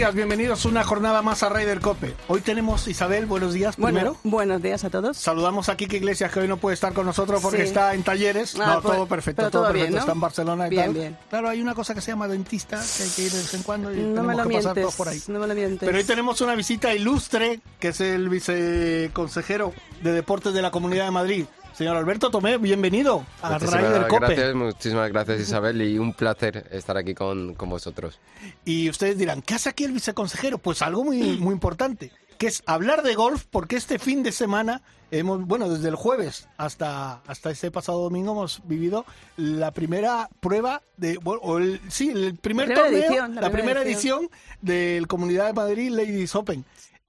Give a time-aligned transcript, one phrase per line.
[0.00, 2.14] Días, bienvenidos una jornada más a Ryder Cope.
[2.28, 4.16] Hoy tenemos Isabel, buenos días Bueno, primero.
[4.24, 5.18] buenos días a todos.
[5.18, 7.64] Saludamos a Kike Iglesias que hoy no puede estar con nosotros porque Sí.
[7.64, 8.56] está en talleres.
[8.58, 9.82] Ah, no, pues, todo perfecto, todo, todo perfecto.
[9.84, 9.98] bien, ¿no?
[10.00, 10.94] Está en Barcelona y Bien, tal.
[10.94, 11.18] bien.
[11.28, 13.62] Claro, hay una cosa que se llama dentista que hay que ir de vez en
[13.62, 15.22] cuando y No tenemos me lo que pasar todos por ahí.
[15.28, 15.86] no me lo mientes.
[15.86, 21.04] Pero hoy tenemos una visita ilustre, que es el viceconsejero de Deportes de la Comunidad
[21.04, 21.44] de Madrid.
[21.80, 24.26] Señor Alberto Tomé, bienvenido a Muchísimas Ryder Cope.
[24.26, 28.20] gracias, muchísimas gracias Isabel y un placer estar aquí con, con vosotros.
[28.66, 30.58] Y ustedes dirán, ¿qué hace aquí el viceconsejero?
[30.58, 34.82] Pues algo muy, muy importante, que es hablar de golf, porque este fin de semana,
[35.10, 39.06] hemos, bueno, desde el jueves hasta, hasta este pasado domingo hemos vivido
[39.38, 43.50] la primera prueba de, bueno, o el, sí, el primer La torneo, edición, la, la
[43.50, 44.28] primera, primera edición
[44.60, 46.62] del Comunidad de Madrid Ladies Open.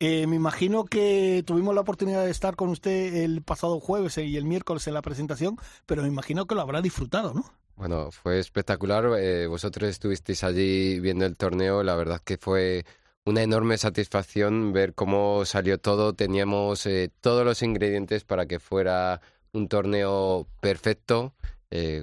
[0.03, 4.35] Eh, me imagino que tuvimos la oportunidad de estar con usted el pasado jueves y
[4.35, 7.45] el miércoles en la presentación, pero me imagino que lo habrá disfrutado, ¿no?
[7.75, 9.05] Bueno, fue espectacular.
[9.19, 11.83] eh, vosotros estuvisteis allí viendo el torneo.
[11.83, 12.83] La verdad que fue
[13.25, 16.15] una enorme satisfacción ver cómo salió todo.
[16.15, 19.21] Teníamos eh, todos los ingredientes para que fuera
[19.53, 21.35] un torneo perfecto,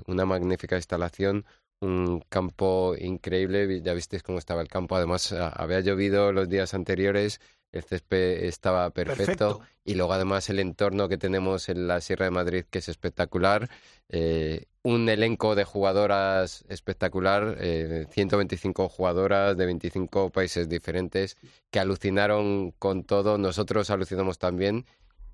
[0.07, 1.47] una magnífica instalación,
[1.81, 3.83] un campo increíble.
[3.83, 4.95] Ya visteis cómo estaba el campo.
[4.95, 7.41] Además, había llovido los días anteriores.
[7.73, 9.25] El césped estaba perfecto.
[9.25, 9.61] Perfecto.
[9.85, 13.69] Y luego además el entorno que tenemos en la Sierra de Madrid, que es espectacular.
[14.09, 21.37] Eh, un elenco de jugadoras espectacular, eh, 125 jugadoras de 25 países diferentes
[21.71, 23.39] que alucinaron con todo.
[23.39, 24.87] Nosotros alucinamos también.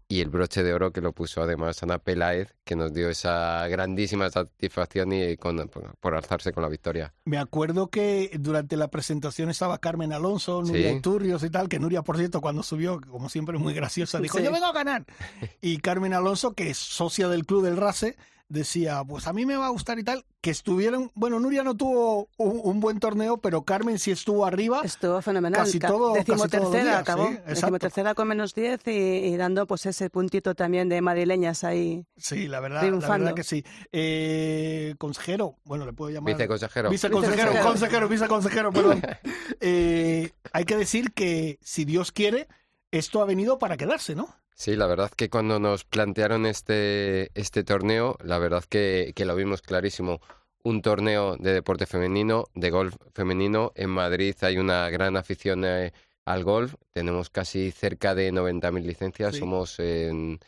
[0.07, 3.67] Y el broche de oro que lo puso además Ana Peláez, que nos dio esa
[3.69, 7.15] grandísima satisfacción y con- por, por alzarse con la victoria.
[7.25, 10.97] Me acuerdo que durante la presentación estaba Carmen Alonso, Nuria Sí.
[10.97, 14.45] Iturrios y tal, que Nuria, por cierto, cuando subió, como siempre muy graciosa, dijo, Sí.
[14.45, 15.07] yo vengo a ganar.
[15.63, 18.17] Y Carmen Alonso, que es socia del Club del Rase,
[18.49, 21.75] decía, pues a mí me va a gustar y tal, que estuvieron, bueno, Nuria no
[21.77, 24.81] tuvo un, un buen torneo, pero Carmen sí estuvo arriba.
[24.85, 25.61] Estuvo fenomenal.
[25.63, 27.29] Casi Ca- todo- casi Decimotercera acabó.
[27.29, 27.39] sí.
[27.47, 32.05] Decimotercera con menos 10 y, y dando pues ese puntito también de madrileñas ahí.
[32.17, 33.65] Sí, la verdad, la verdad que sí.
[33.93, 36.35] Eh, consejero, bueno, le puedo llamar...
[36.35, 36.91] Viceconsejero.
[36.91, 37.69] Viceconsejero, Viceconsejero.
[38.09, 39.03] consejero, viceconsejero, perdón.
[39.61, 42.49] Eh, hay que decir que, si Dios quiere,
[42.91, 44.29] esto ha venido para quedarse, ¿no?
[44.55, 49.35] Sí, la verdad que cuando nos plantearon este, este torneo, la verdad que, que lo
[49.37, 50.21] vimos clarísimo.
[50.63, 53.73] Un torneo de deporte femenino, de golf femenino.
[53.75, 55.93] En Madrid hay una gran afición eh,
[56.25, 56.75] al golf.
[56.93, 59.35] Tenemos casi cerca de 90.000 licencias.
[59.35, 59.41] Sí.
[59.41, 60.39] Somos en-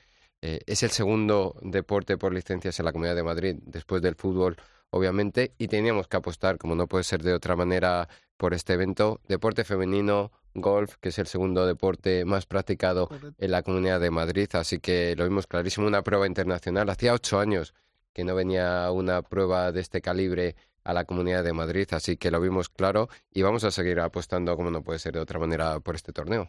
[0.40, 4.56] eh, es el segundo deporte por licencias en la Comunidad de Madrid, después del fútbol,
[4.90, 5.52] obviamente.
[5.58, 9.20] Y teníamos que apostar, como no puede ser de otra manera, por este evento.
[9.28, 10.30] Deporte femenino,
[10.60, 13.08] golf, que es el segundo deporte más practicado
[13.38, 16.88] en la Comunidad de Madrid, así que lo vimos clarísimo, una prueba internacional.
[16.90, 17.74] Hacía ocho años
[18.12, 22.30] que no venía una prueba de este calibre a la Comunidad de Madrid, así que
[22.30, 25.80] lo vimos claro y vamos a seguir apostando, como no puede ser de otra manera,
[25.80, 26.48] por este torneo.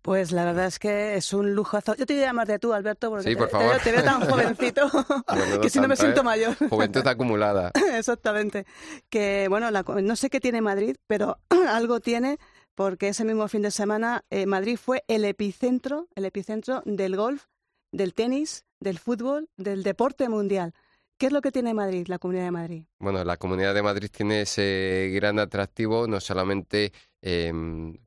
[0.00, 1.94] Pues la verdad es que es un lujazo.
[1.94, 4.02] Yo te voy a llamar de tú, Alberto, porque Sí, te, por te te veo
[4.04, 6.24] tan jovencito Bueno, no que si no me tanto, siento ¿eh?
[6.24, 6.54] mayor.
[6.68, 7.70] Juventud acumulada.
[7.94, 8.66] Exactamente.
[9.08, 11.38] Que bueno, la co- no sé qué tiene Madrid, pero
[11.68, 12.38] algo tiene
[12.74, 17.44] porque ese mismo fin de semana eh, Madrid fue el epicentro, el epicentro del golf,
[17.92, 20.72] del tenis, del fútbol, del deporte mundial.
[21.16, 22.84] ¿Qué es lo que tiene Madrid, la Comunidad de Madrid?
[22.98, 26.92] Bueno, la Comunidad de Madrid tiene ese gran atractivo, no solamente
[27.22, 27.52] eh,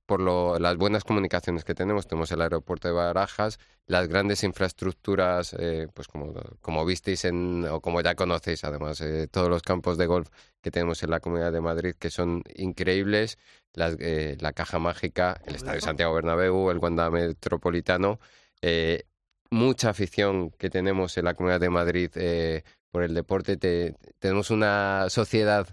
[0.06, 5.56] por lo- las buenas comunicaciones que tenemos, tenemos el aeropuerto de Barajas, las grandes infraestructuras,
[5.57, 9.97] eh, pues como, como visteis en, o como ya conocéis además, eh, todos los campos
[9.97, 10.30] de golf
[10.62, 13.38] que tenemos en la Comunidad de Madrid que son increíbles,
[13.77, 18.19] las, eh, la Caja Mágica, el Estadio Santiago Bernabéu, el Wanda Metropolitano,
[18.62, 19.03] eh,
[19.51, 23.56] mucha afición que tenemos en la Comunidad de Madrid eh, por el deporte.
[23.57, 25.68] Te- tenemos una sociedad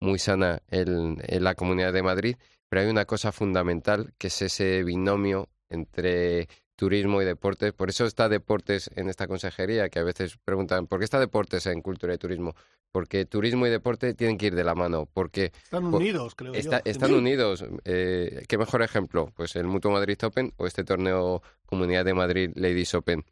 [0.00, 2.36] muy sana en, en la Comunidad de Madrid,
[2.68, 7.72] pero hay una cosa fundamental que es ese binomio entre turismo y deportes.
[7.72, 11.66] Por eso está deportes en esta consejería, que a veces preguntan, ¿por qué está deportes
[11.66, 12.54] en cultura y turismo?
[12.92, 16.78] Porque turismo y deporte tienen que ir de la mano, porque Están unidos, creo Está-
[16.84, 16.90] yo.
[16.90, 17.64] están unidos.
[17.84, 19.32] Eh, ¿Qué mejor ejemplo?
[19.34, 23.24] Pues el Mutuo Madrid Open o este torneo Comunidad de Madrid Ladies Open.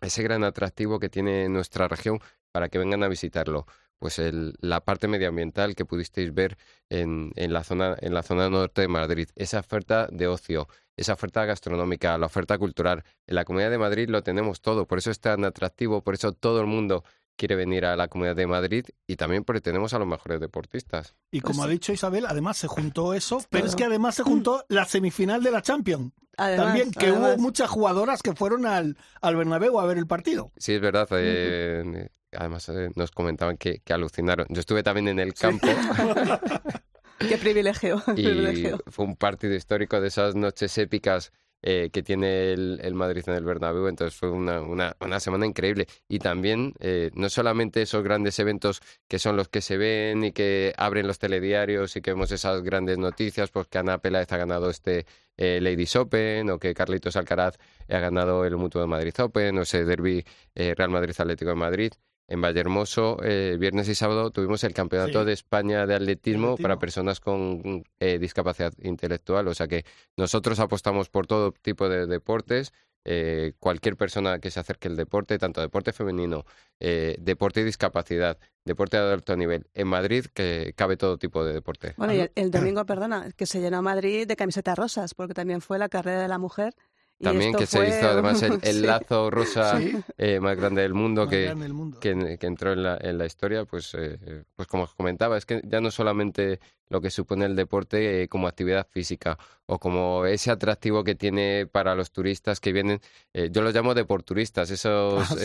[0.00, 2.18] Ese gran atractivo que tiene nuestra región
[2.50, 3.66] para que vengan a visitarlo.
[3.98, 6.56] Pues el, la parte medioambiental que pudisteis ver
[6.90, 11.14] en, en, la zona, en la zona norte de Madrid, esa oferta de ocio, esa
[11.14, 13.04] oferta gastronómica, la oferta cultural.
[13.26, 16.32] En la Comunidad de Madrid lo tenemos todo, por eso es tan atractivo, por eso
[16.32, 17.04] todo el mundo
[17.36, 21.14] quiere venir a la Comunidad de Madrid y también porque tenemos a los mejores deportistas.
[21.30, 24.22] Y como pues ha dicho Isabel, además se juntó eso, pero es que además se
[24.22, 26.12] juntó la semifinal de la Champions.
[26.36, 30.52] También que hubo muchas jugadoras que fueron al, al Bernabéu a ver el partido.
[30.56, 31.08] Sí, es verdad.
[31.12, 34.46] Eh, además eh, nos comentaban que, alucinaron.
[34.50, 35.66] Yo estuve también en el campo.
[37.18, 38.02] Qué privilegio.
[38.16, 43.34] Y fue un partido histórico de esas noches épicas eh, que tiene el, Madrid en
[43.34, 45.88] el Bernabéu, entonces fue una, una, semana increíble.
[46.06, 50.32] Y también, eh, no solamente esos grandes eventos que son los que se ven y
[50.32, 54.36] que abren los telediarios y que vemos esas grandes noticias, pues que Ana Peláez ha
[54.36, 55.06] ganado este
[55.36, 57.56] eh, Ladies Open o que Carlitos Alcaraz
[57.88, 60.24] ha ganado el Mutuo de Madrid Open o ese Derby
[60.54, 61.92] Real Madrid Atlético de Madrid
[62.28, 67.20] en Vallehermoso, eh, viernes y sábado, tuvimos el Campeonato de España de atletismo, para personas
[67.20, 69.46] con eh, discapacidad intelectual.
[69.48, 69.84] O sea que
[70.16, 72.72] nosotros apostamos por todo tipo de deportes.
[73.08, 76.44] Eh, cualquier persona que se acerque al deporte, tanto deporte femenino,
[76.80, 79.68] deporte y discapacidad, deporte de alto nivel.
[79.74, 81.94] En Madrid que cabe todo tipo de deporte.
[81.96, 85.78] Bueno, y el, domingo, perdona, que se llenó Madrid de camisetas rosas, porque también fue
[85.78, 86.74] la carrera de la mujer
[87.20, 89.80] también que se hizo además el, lazo rosa
[90.18, 91.54] eh, más grande del mundo, que,
[92.00, 95.62] Que, entró en la, en la historia, pues, eh, pues como os comentaba, es que
[95.64, 100.50] ya no solamente lo que supone el deporte eh, como actividad física o como ese
[100.50, 103.00] atractivo que tiene para los turistas que vienen,
[103.50, 105.36] yo los llamo deporturistas, esos ah,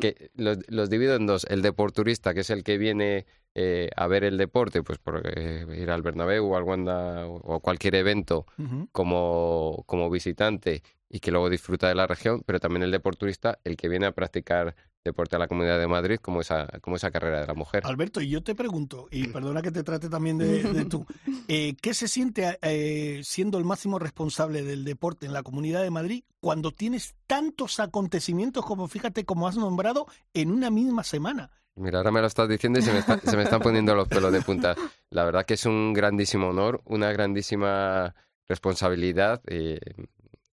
[0.00, 4.24] que los, los, divido en dos, el deporturista que es el que viene a ver
[4.24, 8.46] el deporte, pues por ir al Bernabéu o al Wanda o, cualquier evento
[8.92, 10.82] como, como visitante
[11.12, 14.12] y que luego disfruta de la región, pero también el deporturista, el que viene a
[14.12, 17.82] practicar deporte a la Comunidad de Madrid como esa, como esa carrera de la mujer.
[17.84, 21.04] Alberto, y yo te pregunto, y perdona que te trate también de, tú,
[21.48, 25.90] eh, ¿qué se siente eh, siendo el máximo responsable del deporte en la Comunidad de
[25.90, 31.50] Madrid cuando tienes tantos acontecimientos como, fíjate, como has nombrado, en una misma semana?
[31.74, 34.32] Mira, ahora me lo estás diciendo y se me, se me están poniendo los pelos
[34.32, 34.74] de punta.
[35.10, 38.14] La verdad que es un grandísimo honor, una grandísima
[38.46, 39.40] responsabilidad.
[39.46, 39.80] Eh,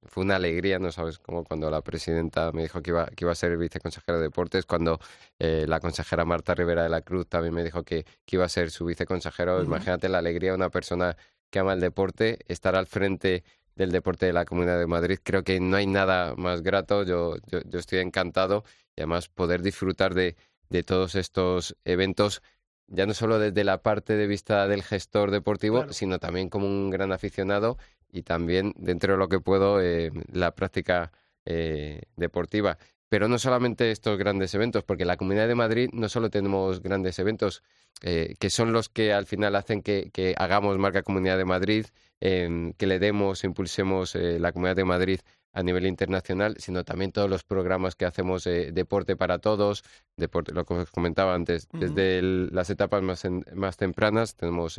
[0.07, 3.33] fue una alegría, no sabes, como cuando la presidenta me dijo que iba, que iba
[3.33, 5.01] a ser viceconsejera de deportes, cuando
[5.39, 8.49] eh, la consejera Marta Rivera de la Cruz también me dijo que, que iba a
[8.49, 9.63] ser su viceconsejero.
[9.63, 11.17] Imagínate la alegría de una persona
[11.51, 13.45] que ama el deporte, estar al frente
[13.77, 15.19] del deporte de la Comunidad de Madrid.
[15.23, 17.05] Creo que no hay nada más grato.
[17.05, 18.65] Yo, yo, yo estoy encantado
[18.97, 20.37] y además poder disfrutar de,
[20.71, 22.43] de todos estos eventos
[22.87, 26.91] ya no solo desde la parte de vista del gestor deportivo, sino también como un
[26.91, 27.79] gran aficionado
[28.13, 31.13] y también dentro de lo que puedo eh, la práctica
[31.45, 32.79] eh, deportiva.
[33.09, 36.83] Pero no solamente estos grandes eventos, porque en la Comunidad de Madrid no solo tenemos
[36.83, 37.63] grandes eventos,
[38.03, 41.87] eh, que son los que al final hacen que, que hagamos marca Comunidad de Madrid,
[42.21, 45.21] que le demos, impulsemos la Comunidad de Madrid
[45.55, 49.85] a nivel internacional, sino también todos los programas que hacemos deporte para todos,
[50.17, 53.23] deporte, lo que os comentaba antes, desde las etapas más,
[53.55, 54.79] más tempranas tenemos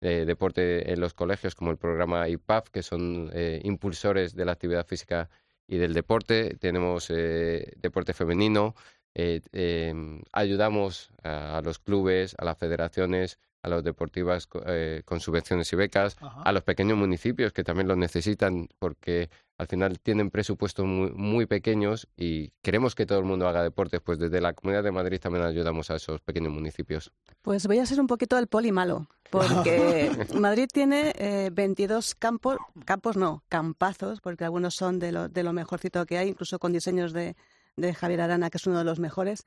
[0.00, 4.52] eh, deporte en los colegios, como el programa IPAF, que son eh, impulsores de la
[4.52, 5.28] actividad física
[5.66, 6.56] y del deporte.
[6.60, 8.76] Tenemos eh, deporte femenino.
[9.18, 16.16] Em, ayudamos a, los clubes, a las federaciones, a las deportivas con subvenciones y becas,
[16.20, 19.28] a los pequeños municipios que también lo necesitan porque
[19.58, 24.00] al final tienen presupuestos muy, muy, pequeños y queremos que todo el mundo haga deportes,
[24.00, 27.10] pues desde la Comunidad de Madrid también ayudamos a esos pequeños municipios.
[27.42, 32.58] Pues voy a ser un poquito el poli malo, porque Madrid tiene eh, 22 campos,
[32.84, 36.72] campos no, campazos, porque algunos son de lo, de lo mejorcito que hay, incluso con
[36.72, 37.34] diseños de,
[37.78, 39.46] de Javier Arana, que es uno de los mejores.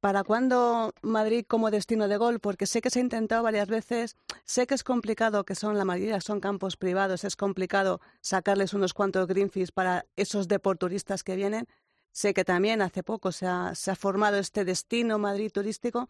[0.00, 2.38] ¿Para cuándo Madrid como destino de gol?
[2.38, 5.84] Porque sé que se ha intentado varias veces, sé que es complicado, que son la
[5.84, 11.66] mayoría son campos privados, es complicado sacarles unos cuantos greenfields para esos deporturistas que vienen.
[12.12, 16.08] Sé que también hace poco se ha, formado este destino Madrid turístico,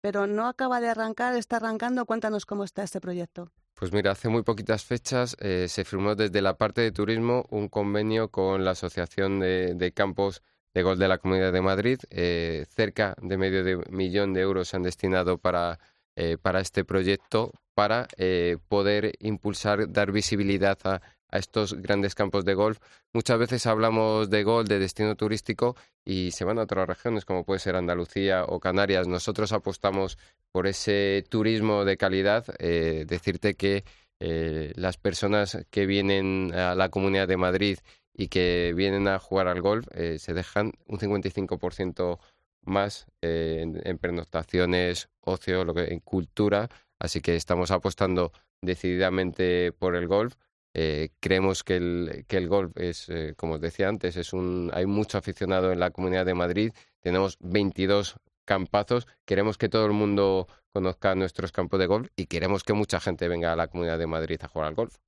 [0.00, 2.06] pero no acaba de arrancar, está arrancando.
[2.06, 3.50] Cuéntanos cómo está este proyecto.
[3.74, 7.68] Pues mira, hace muy poquitas fechas eh, se firmó desde la parte de turismo un
[7.68, 10.42] convenio con la Asociación de Campos
[10.74, 11.98] de gol de la Comunidad de Madrid.
[12.10, 15.78] Eh, cerca de medio de millón de euros se han destinado para,
[16.16, 22.44] eh, para este proyecto, para eh, poder impulsar, dar visibilidad a, a, estos grandes campos
[22.44, 22.78] de golf.
[23.12, 27.44] Muchas veces hablamos de gol, de destino turístico, y se van a otras regiones, como
[27.44, 29.06] puede ser Andalucía o Canarias.
[29.08, 30.18] Nosotros apostamos
[30.52, 32.46] por ese turismo de calidad.
[32.58, 33.84] decirte que
[34.18, 37.78] las personas que vienen a la Comunidad de Madrid
[38.18, 42.18] y que vienen a jugar al golf eh, se dejan un 55%
[42.62, 49.72] más eh, en, en pernoctaciones, ocio, lo que, en cultura, así que estamos apostando decididamente
[49.72, 50.34] por el golf.
[50.74, 54.70] Eh, creemos que el, que el golf es, eh, como os decía antes, es un,
[54.74, 56.72] hay mucho aficionado en la Comunidad de Madrid.
[57.00, 59.06] Tenemos 22 campazos.
[59.24, 63.28] Queremos que todo el mundo conozca nuestros campos de golf y queremos que mucha gente
[63.28, 64.98] venga a la Comunidad de Madrid a jugar al golf.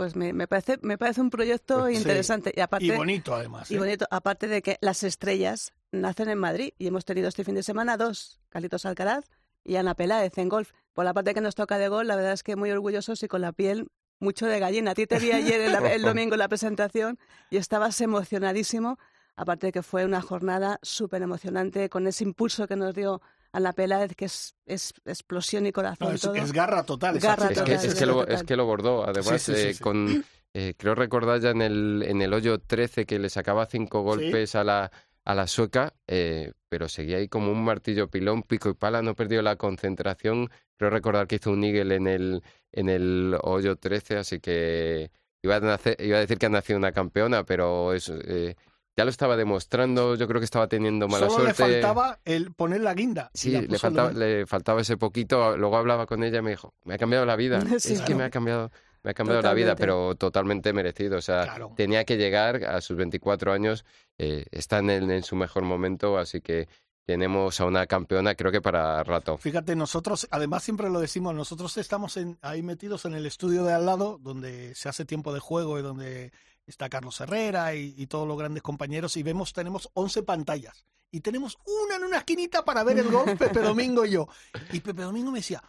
[0.00, 1.96] Pues me, me parece, me parece un proyecto Sí.
[1.96, 2.54] interesante.
[2.56, 3.70] Y, aparte, Y bonito, además.
[3.70, 3.78] y ¿eh?
[3.78, 7.62] bonito, aparte de que las estrellas nacen en Madrid y hemos tenido este fin de
[7.62, 9.26] semana dos, Carlitos Alcaraz
[9.62, 10.72] y Ana Peláez en golf.
[10.94, 13.28] Por la parte que nos toca de golf, la verdad es que muy orgullosos y
[13.28, 13.88] con la piel
[14.20, 14.92] mucho de gallina.
[14.92, 17.18] A ti te vi ayer en la- el domingo en la presentación
[17.50, 18.98] y estabas emocionadísimo.
[19.36, 23.20] Aparte de que fue una jornada súper emocionante con ese impulso que nos dio
[23.52, 26.34] Ana Peláez, que es, es explosión y corazón No, es, todo.
[26.34, 27.18] es garra total.
[27.18, 28.34] Garra Es que, total, es, que lo, total.
[28.34, 29.82] es que lo bordó, además, Sí, sí, sí, eh, sí.
[29.82, 34.02] con, eh, creo recordar ya en el, en el hoyo 13 que le sacaba cinco
[34.02, 34.90] golpes a la
[35.26, 39.14] a la sueca, eh, pero seguía ahí como un martillo pilón, pico y pala, no
[39.14, 40.48] perdió la concentración.
[40.78, 42.42] Creo recordar que hizo un eagle en el,
[42.72, 45.10] en el hoyo 13, así que
[45.42, 48.56] iba a, nacer- iba a decir que ha nacido una campeona, pero es, eh,
[49.00, 51.80] ya lo estaba demostrando, yo creo que estaba teniendo mala Solo le suerte.
[51.80, 53.30] faltaba el poner la guinda.
[53.34, 55.56] Sí, la le faltaba, le faltaba ese poquito.
[55.56, 57.60] Luego hablaba con ella y me dijo, me ha cambiado la vida.
[57.80, 58.70] Sí, es que me ha cambiado,
[59.02, 61.18] me ha cambiado la vida, pero totalmente merecido.
[61.18, 61.72] O sea, Claro.
[61.76, 63.84] tenía que llegar a sus 24 años,
[64.18, 66.68] eh, está en, el- en su mejor momento, así que
[67.06, 69.36] tenemos a una campeona, creo que para rato.
[69.38, 73.72] Fíjate, nosotros, además siempre lo decimos, nosotros estamos en, ahí metidos en el estudio de
[73.72, 76.30] al lado, donde se hace tiempo de juego y donde
[76.70, 80.84] está Carlos Herrera y, y todos los grandes compañeros, y vemos, tenemos 11 pantallas.
[81.10, 84.28] Y tenemos una en una esquinita para ver el golf, Pepe Domingo y yo.
[84.72, 85.62] Y Pepe Domingo me decía,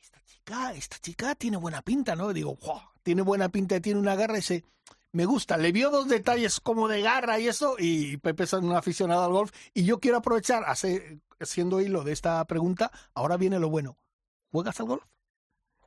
[0.00, 2.30] esta chica, esta chica tiene buena pinta, ¿no?
[2.30, 4.64] Y digo, "Buah, tiene buena pinta, tiene una garra, y dice,
[5.12, 5.56] me gusta.
[5.56, 9.32] Le vio dos detalles como de garra y eso, y Pepe es un aficionado al
[9.32, 13.96] golf, y yo quiero aprovechar, hace, siendo hilo de esta pregunta, ahora viene lo bueno.
[14.52, 15.04] ¿Juegas al golf?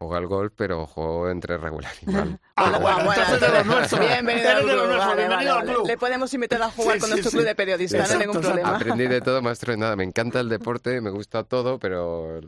[0.02, 2.40] Juego al golf, pero juego entre regular y mal.
[2.56, 4.00] Ah, Bueno, bueno, bueno, entonces de los nuestros.
[4.00, 4.98] Bienvenido al club.
[4.98, 5.74] Vale, vale, vale.
[5.86, 7.36] Le podemos invitar a jugar Sí, con sí, nuestro sí.
[7.38, 8.78] club de periodistas, no hay ningún Exacto, problema.
[8.78, 9.98] Aprendí de todo, maestro, de nada.
[9.98, 12.40] Me encanta el deporte, me gusta todo, pero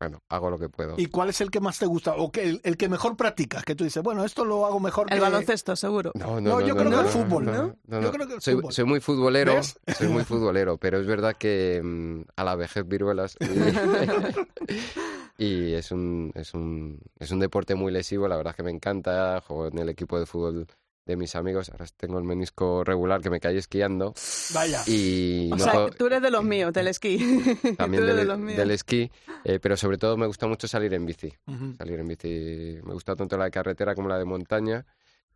[0.00, 0.94] bueno, hago lo que puedo.
[0.98, 2.12] ¿Y cuál es el que más te gusta?
[2.14, 3.64] ¿O que el, el que mejor practicas?
[3.64, 5.22] Que tú dices, bueno, esto lo hago mejor El que...
[5.22, 6.12] baloncesto, seguro.
[6.14, 7.74] No, No, yo creo que el fútbol, ¿no?
[8.02, 8.72] Yo creo que el soy, fútbol.
[8.74, 9.78] soy muy futbolero, ¿Ves?
[9.96, 13.46] soy muy futbolero, pero es verdad que mm, a la vejez viruelas y,
[15.38, 18.70] y es un es un es un deporte muy lesivo, la verdad es que me
[18.72, 20.66] encanta, juego en el equipo de fútbol
[21.06, 24.12] de mis amigos, ahora tengo el menisco regular que me caí esquiando
[24.52, 24.82] Vaya.
[24.86, 27.16] y O no sea, tú eres de los míos, del esquí.
[27.78, 28.58] también Tú eres de del, los míos.
[28.58, 29.10] del esquí,
[29.44, 31.32] eh, pero sobre todo me gusta mucho salir en bici.
[31.78, 32.78] Salir en bici.
[32.84, 34.84] Me gusta tanto la de carretera como la de montaña.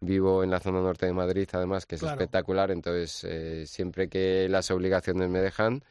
[0.00, 2.16] Vivo en la zona norte de Madrid, además, que es Claro.
[2.16, 2.70] espectacular.
[2.72, 5.82] Entonces, eh, siempre que las obligaciones me dejan,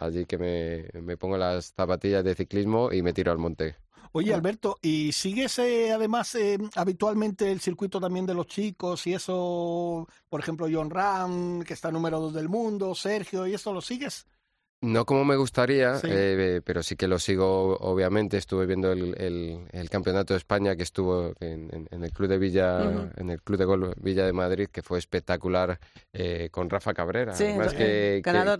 [0.00, 3.76] allí que me, me pongo las zapatillas de ciclismo y me tiro al monte.
[4.12, 9.14] Oye, Alberto, ¿y sigues eh, además eh, habitualmente el circuito también de los chicos y
[9.14, 13.82] eso, por ejemplo, John Ram, que está número dos del mundo, Sergio, y eso lo
[13.82, 14.26] sigues?
[14.80, 16.06] No como me gustaría, Sí.
[16.08, 18.36] eh, pero sí que lo sigo, obviamente.
[18.36, 22.28] Estuve viendo el, el- el campeonato de España que estuvo en, en- en el club
[22.28, 25.80] de Villa, en el club de golf Villa de Madrid, que fue espectacular
[26.12, 27.34] eh, con Rafa Cabrera.
[27.34, 28.58] Sí, Además eh, que- ganador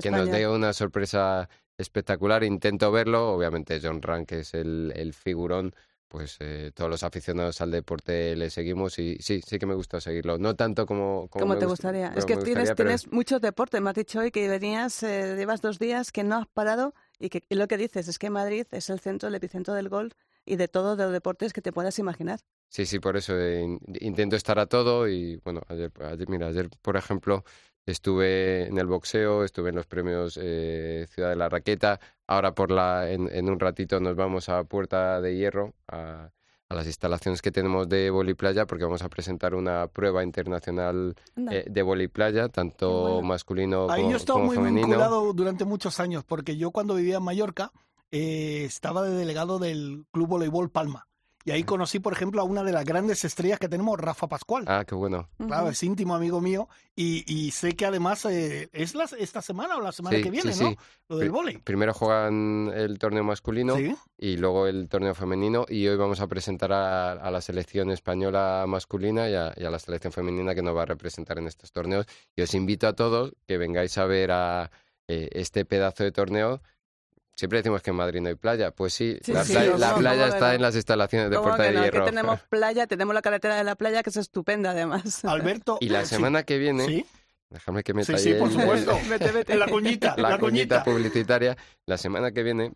[0.00, 2.44] que, nos dé una sorpresa espectacular.
[2.44, 3.32] Intento verlo.
[3.32, 5.74] Obviamente, John Rank, que es el, el figurón,
[6.12, 9.98] pues eh, todos los aficionados al deporte le seguimos y sí, sí que me gusta
[9.98, 10.36] seguirlo.
[10.36, 12.08] No tanto como, como ¿Cómo me te gust- gustaría?
[12.08, 13.80] como Es que tienes, gustaría, pero- tienes muchos deportes.
[13.80, 17.30] Me has dicho hoy que venías, eh, llevas dos días que no has parado y
[17.30, 20.12] que y lo que dices es que Madrid es el centro, el epicentro del golf
[20.44, 22.40] y de todos los deportes que te puedas imaginar.
[22.68, 26.48] Sí, sí, por eso eh, in- intento estar a todo y bueno, ayer, ayer, mira,
[26.48, 27.42] ayer por ejemplo
[27.86, 32.70] estuve en el boxeo, estuve en los premios eh, Ciudad de la Raqueta, ahora por
[32.70, 36.30] la, en, en un ratito nos vamos a Puerta de Hierro, a,
[36.68, 41.14] a las instalaciones que tenemos de voliplaya, porque vamos a presentar una prueba internacional
[41.50, 43.22] eh, de voliplaya, tanto bueno.
[43.22, 44.86] masculino Ahí como, yo he estado como muy femenino.
[44.86, 47.72] vinculado durante muchos años, porque yo cuando vivía en Mallorca
[48.10, 51.08] eh, estaba de delegado del Club Voleibol Palma.
[51.44, 54.64] Y ahí conocí, por ejemplo, a una de las grandes estrellas que tenemos, Rafa Pascual.
[54.68, 55.28] Ah, qué bueno.
[55.46, 59.76] Claro, es íntimo amigo mío y, y sé que además eh, es la- esta semana
[59.76, 60.70] o la semana Sí, que viene, sí, ¿no?
[60.70, 60.76] sí.
[61.08, 61.58] Lo del vóley.
[61.58, 63.94] Primero juegan el torneo masculino Sí.
[64.18, 68.64] y luego el torneo femenino y hoy vamos a presentar a, a la selección española
[68.68, 71.72] masculina y a, y a la selección femenina que nos va a representar en estos
[71.72, 72.06] torneos
[72.36, 74.70] y os invito a todos que vengáis a ver a
[75.08, 76.62] eh, este pedazo de torneo.
[77.34, 79.78] Siempre decimos que en Madrid no hay playa, pues sí, Sí, la, sí, playa, ¿cómo-
[79.80, 80.52] la cómo playa que está no?
[80.54, 81.82] en las instalaciones de ¿Cómo Puerta de no?
[81.82, 82.04] Hierro.
[82.04, 85.24] Que tenemos playa, tenemos la carretera de la playa que es estupenda además.
[85.24, 85.78] Alberto.
[85.80, 86.14] Y la sí.
[86.14, 87.06] semana que viene Sí.
[87.50, 88.98] Déjame que meta Sí, sí, por el- supuesto.
[89.10, 89.54] Vete, vete.
[89.56, 90.84] La cuñita, la, la cuñita cuñita.
[90.84, 91.56] publicitaria.
[91.86, 92.72] La semana que viene,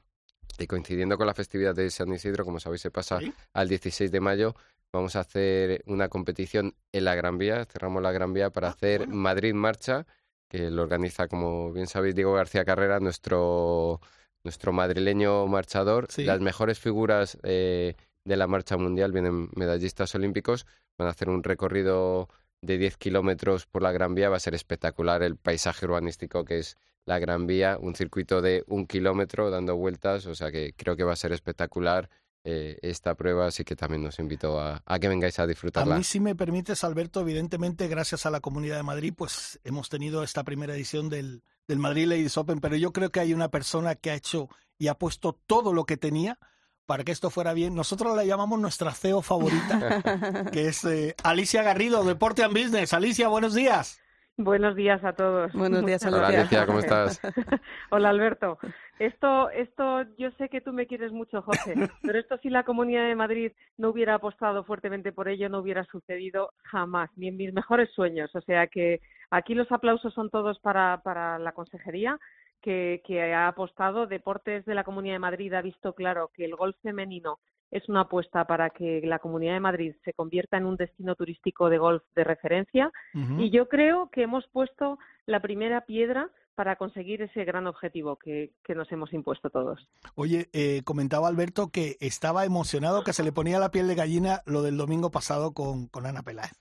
[0.58, 3.32] y coincidiendo con la festividad de San Isidro, como sabéis, se pasa Sí.
[3.54, 4.54] al 16 de mayo,
[4.92, 7.64] vamos a hacer una competición en la Gran Vía.
[7.64, 9.14] Cerramos la Gran Vía para Ah, hacer bueno.
[9.16, 10.06] Madrid Marcha,
[10.48, 14.00] que lo organiza, como bien sabéis, Diego García Carrera, nuestro,
[14.46, 16.06] nuestro madrileño marchador.
[16.08, 16.24] Sí.
[16.24, 20.66] Las mejores figuras eh, de la marcha mundial vienen medallistas olímpicos.
[20.96, 22.28] Van a hacer un recorrido
[22.62, 24.30] de 10 kilómetros por la Gran Vía.
[24.30, 28.64] Va a ser espectacular el paisaje urbanístico que es la Gran Vía, un circuito de
[28.66, 32.08] un kilómetro dando vueltas, o sea que creo que va a ser espectacular
[32.42, 35.96] eh, esta prueba, así que también os invito a, a que vengáis a A disfrutarla.
[35.98, 40.22] mí, si me permites, Alberto, evidentemente, gracias a la Comunidad de Madrid, pues hemos tenido
[40.24, 43.94] esta primera edición del, del Madrid Ladies Open, pero yo creo que hay una persona
[43.94, 46.38] que ha hecho y ha puesto todo lo que tenía
[46.86, 47.74] para que esto fuera bien.
[47.74, 50.02] Nosotros la llamamos nuestra CEO favorita,
[50.52, 52.92] que es eh, Alicia Garrido, Deporte and Business.
[52.92, 54.00] Alicia, buenos días.
[54.38, 55.52] Buenos días a todos.
[55.54, 56.40] Buenos días, Muchas Hola Alicia.
[56.40, 57.20] Alicia, ¿cómo estás?
[57.90, 58.58] Hola Alberto.
[58.98, 63.06] Esto, esto, yo sé que tú me quieres mucho, José, pero esto si la Comunidad
[63.06, 67.52] de Madrid no hubiera apostado fuertemente por ello, no hubiera sucedido jamás, ni en mis
[67.52, 68.34] mejores sueños.
[68.34, 69.00] O sea que
[69.30, 72.18] aquí los aplausos son todos para, para la consejería,
[72.62, 74.06] que, que ha apostado.
[74.06, 77.38] Deportes de la Comunidad de Madrid ha visto claro que el golf femenino
[77.70, 81.68] es una apuesta para que la Comunidad de Madrid se convierta en un destino turístico
[81.68, 82.92] de golf de referencia
[83.38, 88.50] y yo creo que hemos puesto la primera piedra para conseguir ese gran objetivo que,
[88.64, 89.88] que nos hemos impuesto todos.
[90.16, 94.40] Oye, eh, comentaba Alberto que estaba emocionado, que se le ponía la piel de gallina
[94.46, 96.52] lo del domingo pasado con, con Ana Peláez.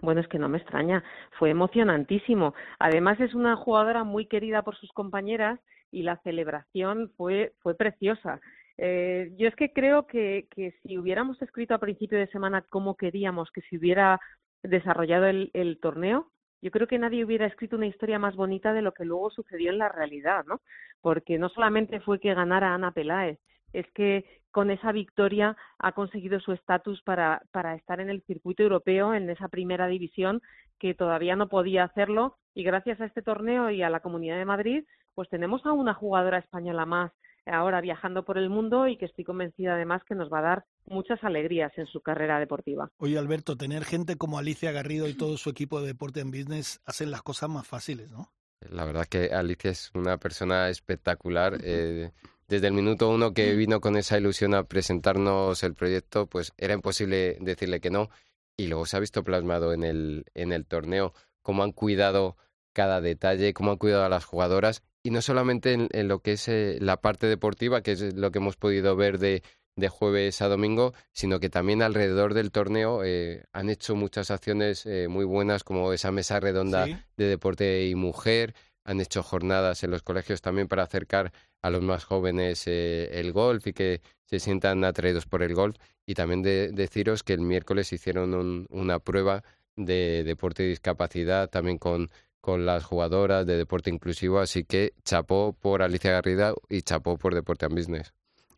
[0.00, 1.02] Bueno, es que no me extraña,
[1.38, 2.54] fue emocionantísimo.
[2.78, 5.58] Además es una jugadora muy querida por sus compañeras
[5.90, 8.40] y la celebración fue, fue preciosa.
[8.78, 12.96] Eh, yo es que creo que, que si hubiéramos escrito a principio de semana cómo
[12.96, 14.20] queríamos que se hubiera
[14.62, 16.30] desarrollado el, el torneo,
[16.62, 19.70] yo creo que nadie hubiera escrito una historia más bonita de lo que luego sucedió
[19.70, 20.60] en la realidad, ¿no?
[21.00, 23.38] Porque no solamente fue que ganara Ana Peláez,
[23.72, 28.62] es que con esa victoria ha conseguido su estatus para, para estar en el circuito
[28.62, 30.40] europeo, en esa primera división,
[30.78, 32.36] que todavía no podía hacerlo.
[32.54, 34.84] Y gracias a este torneo y a la Comunidad de Madrid,
[35.14, 37.12] pues tenemos a una jugadora española más
[37.46, 40.64] ahora viajando por el mundo y que estoy convencida además que nos va a dar
[40.86, 42.90] muchas alegrías en su carrera deportiva.
[42.98, 46.80] Oye, Alberto, tener gente como Alicia Garrido y todo su equipo de Deporte en Business
[46.84, 48.32] hacen las cosas más fáciles, ¿no?
[48.70, 51.58] La verdad que Alicia es una persona espectacular.
[51.64, 52.12] eh,
[52.52, 56.74] desde el minuto uno que vino con esa ilusión a presentarnos el proyecto, pues era
[56.74, 58.10] imposible decirle que no.
[58.58, 62.36] Y luego se ha visto plasmado en el, en el torneo cómo han cuidado
[62.74, 64.82] cada detalle, cómo han cuidado a las jugadoras.
[65.04, 68.30] Y no solamente en, en lo que es eh, la parte deportiva, que es lo
[68.30, 69.42] que hemos podido ver de,
[69.76, 74.86] de jueves a domingo, sino que también alrededor del torneo eh, han hecho muchas acciones
[74.86, 76.96] eh, muy buenas, como esa mesa redonda Sí.
[77.16, 78.54] de deporte y mujer.
[78.84, 83.32] Han hecho jornadas en los colegios también para acercar a los más jóvenes eh, el
[83.32, 85.76] golf y que se sientan atraídos por el golf.
[86.06, 89.42] Y también de- deciros que el miércoles hicieron un- una prueba
[89.76, 92.10] de deporte y discapacidad también con,
[92.42, 94.38] con las jugadoras de deporte inclusivo.
[94.40, 98.12] Así que chapó por Alicia Garrida y chapó por Deporte and Business.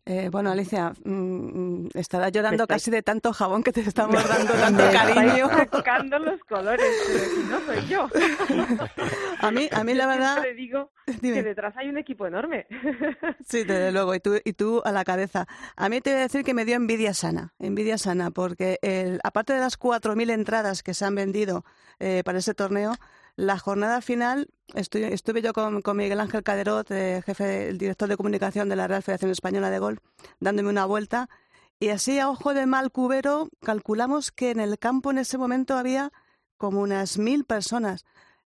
[0.07, 4.53] Eh, bueno, Alicia, mm, estarás llorando Estoy- casi de tanto jabón que te estamos dando,
[4.53, 5.49] tanto cariño.
[5.71, 8.07] sacando los colores, pero si no soy yo.
[9.39, 12.67] A mí, a mí la verdad, digo que detrás hay un equipo enorme.
[13.47, 15.47] Sí, desde luego, y tú, y tú a la cabeza.
[15.75, 19.19] A mí te voy a decir que me dio envidia sana, envidia sana, porque el,
[19.23, 21.65] aparte de las 4.000 entradas que se han vendido
[21.99, 22.93] eh, para ese torneo,
[23.35, 28.69] la jornada final, estuve, yo con, Miguel Ángel Caderot, eh, jefe, el director de comunicación
[28.69, 29.99] de la Real Federación Española de Golf,
[30.39, 31.29] dándome una vuelta,
[31.79, 35.77] y así a ojo de mal cubero calculamos que en el campo en ese momento
[35.77, 36.11] había
[36.57, 38.05] como unas mil personas.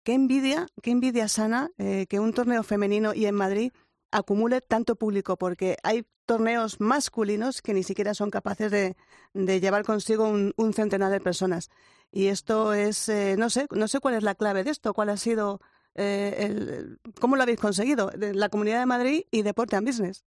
[0.03, 3.71] Qué envidia, qué envidia sana eh, que un torneo femenino y en Madrid
[4.11, 8.95] acumule tanto público, porque hay torneos masculinos que ni siquiera son capaces de,
[9.33, 11.69] llevar consigo un centenar de personas.
[12.15, 15.09] Y esto es, eh, no sé, no sé cuál es la clave de esto, cuál
[15.09, 15.59] ha sido,
[15.95, 20.23] eh, el, cómo lo habéis conseguido, la Comunidad de Madrid y Deporte and Business.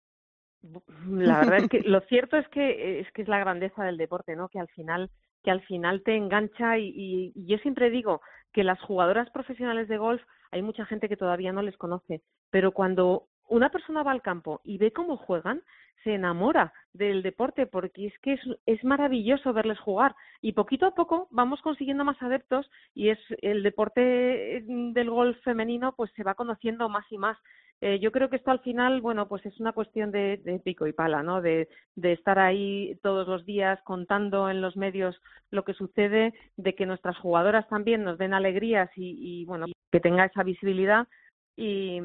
[1.09, 4.37] La verdad es que lo cierto es que es que es la grandeza del deporte,
[4.37, 4.51] ¿no?
[4.51, 5.11] Que al final
[5.43, 8.21] que al final te engancha y, y, y yo siempre digo
[8.53, 12.73] que las jugadoras profesionales de golf hay mucha gente que todavía no les conoce, pero
[12.73, 15.63] cuando una persona va al campo y ve cómo juegan,
[16.05, 20.15] se enamora del deporte porque es que es, es maravilloso verles jugar.
[20.41, 25.95] Y poquito a poco vamos consiguiendo más adeptos y es el deporte del golf femenino
[25.95, 27.37] pues se va conociendo más y más.
[27.83, 30.87] Eh, yo creo que esto al final, bueno, pues es una cuestión de, de pico
[30.87, 31.41] y pala, ¿no?
[31.41, 35.19] De, de, estar ahí todos los días contando en los medios
[35.51, 40.01] lo que sucede, de que nuestras jugadoras también nos den alegrías y, y bueno, que
[40.01, 41.09] tenga esa visibilidad.
[41.57, 42.01] Y,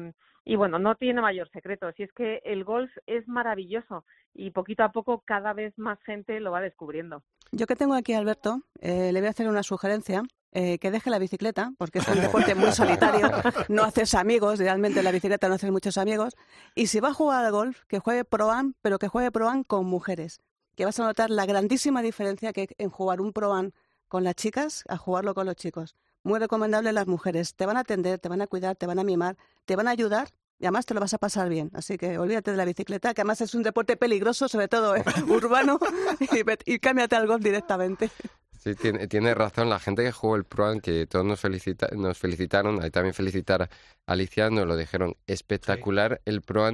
[0.46, 1.90] y bueno, no tiene mayor secreto.
[1.96, 6.38] Si es que el golf es maravilloso y poquito a poco cada vez más gente
[6.38, 7.24] lo va descubriendo.
[7.50, 10.22] Yo que tengo aquí a Alberto, eh, le voy a hacer una sugerencia.
[10.52, 13.28] Eh, que deje la bicicleta, porque es un deporte muy solitario,
[13.68, 16.34] no haces amigos, realmente en la bicicleta no haces muchos amigos,
[16.74, 19.84] y si va a jugar al golf, que juegue Pro-Am, pero que juegue Pro-Am con
[19.84, 20.40] mujeres,
[20.74, 23.72] que vas a notar la grandísima diferencia que en jugar un Pro-Am
[24.08, 25.94] con las chicas a jugarlo con los chicos.
[26.26, 29.04] Muy recomendable las mujeres, te van a atender, te van a cuidar, te van a
[29.04, 31.70] mimar, te van a ayudar y además te lo vas a pasar bien.
[31.72, 35.04] Así que olvídate de la bicicleta, que además es un deporte peligroso, sobre todo eh,
[35.28, 35.78] urbano,
[36.18, 38.10] y, y cámbiate al golf directamente.
[38.58, 39.70] Sí, tiene, tiene, razón.
[39.70, 43.62] La gente que jugó el Pro que todos nos, felicita, nos felicitaron, hay también felicitar
[43.62, 43.68] a
[44.06, 46.68] Alicia, nos lo dijeron, espectacular el Pro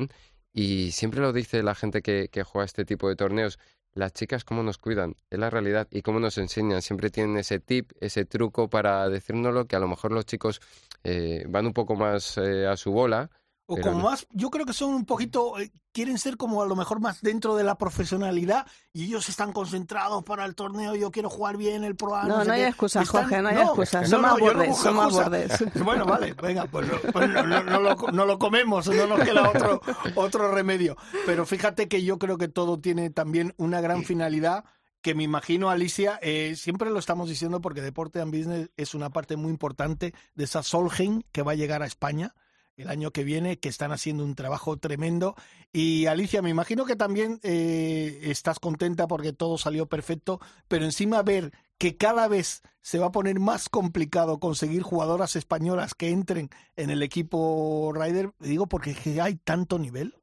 [0.54, 3.58] y siempre lo dice la gente que, que juega este tipo de torneos,
[3.94, 6.82] las chicas cómo nos cuidan, es la realidad, y cómo nos enseñan.
[6.82, 10.60] Siempre tienen ese tip, ese truco para decírnoslo, que a lo mejor los chicos
[11.04, 13.30] eh, van un poco más eh, a su bola,
[13.72, 16.76] o como más, yo creo que son un poquito, eh, quieren ser como a lo
[16.76, 21.30] mejor más dentro de la profesionalidad y ellos están concentrados para el torneo, yo quiero
[21.30, 24.76] jugar bien el Pro No, no, hay excusas, Jorge, no hay excusas, son más bordes,
[24.76, 25.52] son más bordes.
[25.84, 27.42] Bueno, vale, venga, pues, pues no,
[27.80, 29.80] lo, no, lo, comemos, no nos queda otro,
[30.14, 30.96] otro remedio.
[31.26, 34.64] Pero fíjate que yo creo que todo tiene también una gran finalidad
[35.02, 39.10] que me imagino, Alicia, eh, siempre lo estamos diciendo porque Deporte and Business es una
[39.10, 42.34] parte muy importante de esa Solheim que va a llegar a España
[42.76, 45.34] el año que viene, que están haciendo un trabajo tremendo.
[45.72, 51.22] Y Alicia, me imagino que también eh, estás contenta porque todo salió perfecto, pero encima
[51.22, 56.48] ver que cada vez se va a poner más complicado conseguir jugadoras españolas que entren
[56.76, 60.14] en el equipo Ryder, digo porque hay tanto nivel.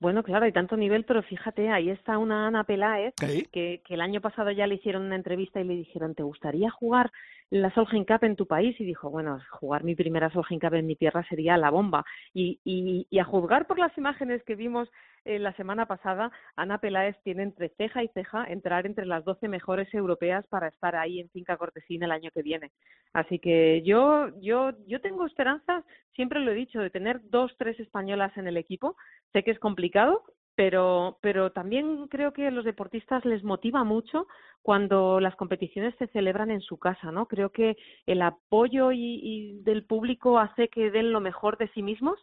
[0.00, 4.00] Bueno, claro, hay tanto nivel, pero fíjate, ahí está una Ana Peláez, que, que el
[4.00, 7.10] año pasado ya le hicieron una entrevista y le dijeron, ¿te gustaría jugar
[7.50, 10.86] la Solheim Cup en tu país y dijo, bueno, jugar mi primera Solheim Cup en
[10.86, 12.04] mi tierra sería la bomba.
[12.34, 14.88] Y, y, a juzgar por las imágenes que vimos
[15.24, 19.48] eh, la semana pasada, Ana Peláez tiene entre ceja y ceja entrar entre las 12
[19.48, 22.70] mejores europeas para estar ahí en Finca Cortesina el año que viene.
[23.12, 25.84] Así que yo, yo, yo tengo esperanzas,
[26.14, 28.96] siempre lo he dicho, de tener dos, tres españolas en el equipo.
[29.32, 30.22] Sé que es complicado,
[30.58, 34.26] pero, pero también creo que a los deportistas les motiva mucho
[34.60, 37.26] cuando las competiciones se celebran en su casa, ¿no?
[37.26, 42.18] Creo que el apoyo y, del público hace que den lo mejor de sí mismos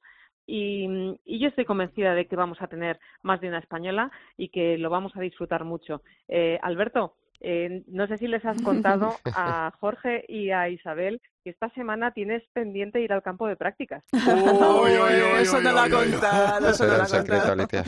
[0.45, 4.49] y, y, yo estoy convencida de que vamos a tener más de una española y
[4.49, 6.01] que lo vamos a disfrutar mucho.
[6.27, 11.51] Eh, Alberto, eh, no sé si les has contado a Jorge y a Isabel que
[11.51, 14.03] esta semana tienes pendiente ir al campo de prácticas.
[14.11, 16.69] eso no lo ha contado.
[16.69, 17.51] Eso no lo ha contado.
[17.51, 17.83] Alicia.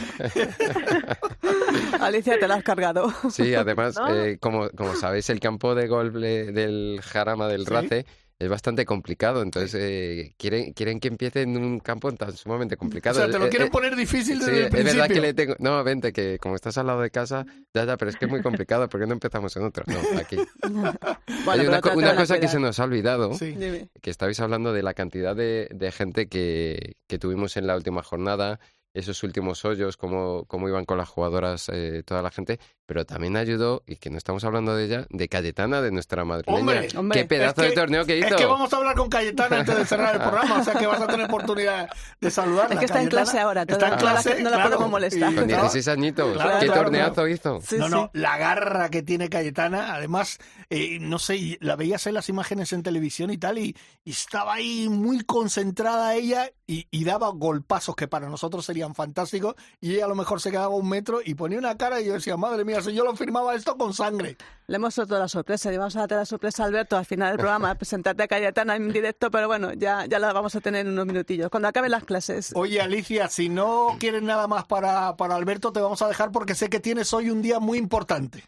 [1.99, 3.10] Alicia, te la has cargado.
[3.31, 8.05] Sí, además, eh, como, como sabéis, el campo de golf del Jarama del Race
[8.39, 9.41] es bastante complicado.
[9.41, 13.17] Entonces, eh, quieren, quieren que empiece en un campo tan sumamente complicado.
[13.17, 14.89] O sea, te lo eh, quieren eh, poner difícil desde sí, el principio.
[14.89, 15.56] Es verdad que le tengo...
[15.60, 18.32] No, vente, que como estás al lado de casa, ya, ya, pero es que es
[18.32, 18.88] muy complicado.
[18.89, 19.84] ¿Por qué no empezamos en otro?
[19.88, 20.38] No, aquí.
[21.47, 25.36] Hay una, una cosa que se nos ha olvidado, que estabais hablando de la cantidad
[25.36, 28.60] de, de gente que, que tuvimos en la última jornada
[28.97, 33.36] esos últimos hoyos, cómo, cómo iban con las jugadoras eh, toda la gente, pero también
[33.36, 36.88] ayudó, y que no estamos hablando de ella, de Cayetana, de nuestra madrileña.
[36.97, 38.28] Hombre, ¡Qué pedazo de torneo que hizo!
[38.30, 40.88] Es que vamos a hablar con Cayetana antes de cerrar el programa, o sea que
[40.88, 41.89] vas a tener oportunidad
[42.21, 42.76] de saludarla.
[42.76, 45.36] Es que está en clase ahora, está en clase, no la, podemos molestar.
[45.36, 47.62] Con 16 añitos, ¿qué torneazo hizo?
[47.78, 52.30] no, no, la garra que tiene Cayetana, además, eh, no sé, la veías en las
[52.30, 57.93] imágenes en televisión y tal, y, estaba ahí muy concentrada ella y, y daba golpazos
[57.95, 61.36] que para nosotros serían fantásticos y ella a lo mejor se quedaba un metro y
[61.36, 64.37] ponía una cara y yo decía, madre mía, si yo lo firmaba esto con sangre.
[64.67, 67.29] Le hemos dado la sorpresa, le vamos a dar la sorpresa a Alberto al final
[67.29, 70.85] del programa, presentarte a Cayetana en directo, pero bueno, ya, ya la vamos a tener
[70.85, 72.51] en unos minutillos, cuando acaben las clases.
[72.55, 76.55] Oye, Alicia, si no quieres nada más para, para Alberto, te vamos a dejar porque
[76.55, 78.43] sé que tienes hoy un día muy importante.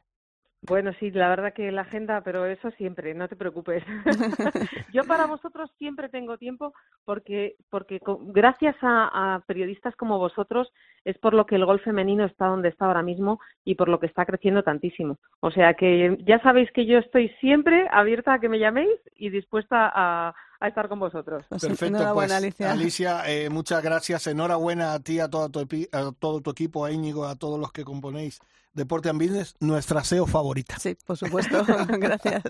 [0.61, 3.83] Bueno, sí, la verdad que la agenda, pero eso siempre, no te preocupes.
[4.93, 6.73] Yo para vosotros siempre tengo tiempo
[7.05, 10.71] porque, porque gracias a, a, periodistas como vosotros
[11.05, 13.99] es por lo que el gol femenino está donde está ahora mismo y por lo
[13.99, 15.17] que está creciendo tantísimo.
[15.39, 19.29] O sea que ya sabéis que yo estoy siempre abierta a que me llaméis y
[19.29, 21.45] dispuesta a, a estar con vosotros.
[21.49, 24.27] Pues Perfecto, pues Alicia, Alicia eh, muchas gracias.
[24.27, 25.59] Enhorabuena a ti, a todo tu,
[25.91, 28.39] a todo tu equipo, a Íñigo, a todos los que componéis
[28.73, 30.75] Deporte and Business, nuestra SEO favorita.
[30.77, 31.63] Sí, por supuesto.
[31.99, 32.43] gracias.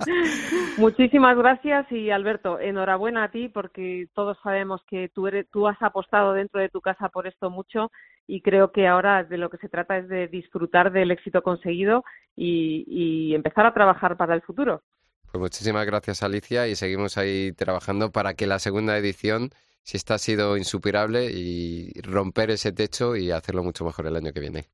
[0.78, 5.82] Muchísimas gracias y Alberto, enhorabuena a ti porque todos sabemos que tú, eres, tú has
[5.82, 7.92] apostado dentro de tu casa por esto mucho
[8.28, 12.04] y creo que ahora de lo que se trata es de disfrutar del éxito conseguido
[12.36, 14.82] y, y empezar a trabajar para el futuro.
[15.32, 19.52] Pues muchísimas gracias Alicia y seguimos ahí trabajando para que la segunda edición,
[19.84, 24.34] si esta ha sido insuperable, y romper ese techo y hacerlo mucho mejor el año
[24.34, 24.66] que viene.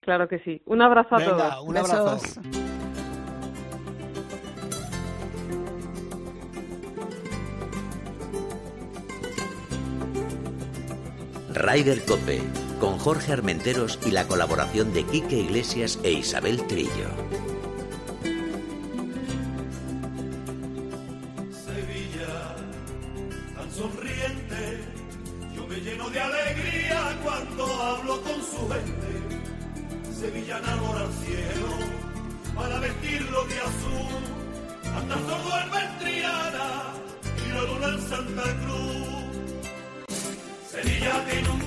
[0.00, 0.60] Claro que sí.
[0.66, 1.68] Un abrazo a Venga, todos.
[1.68, 2.14] un abrazo.
[2.16, 2.38] Besos.
[11.54, 12.40] Rider Cope,
[12.80, 17.08] con Jorge Armenteros y la colaboración de Quique Iglesias e Isabel Trillo.
[25.84, 30.14] Lleno de alegría cuando hablo con su gente.
[30.18, 31.68] Sevilla enamora al cielo
[32.54, 34.22] para vestirlo de azul,
[34.96, 36.68] hasta sordo en Triana
[37.44, 40.08] y la luna en Santa Cruz.
[40.70, 41.63] Sevilla tiene un.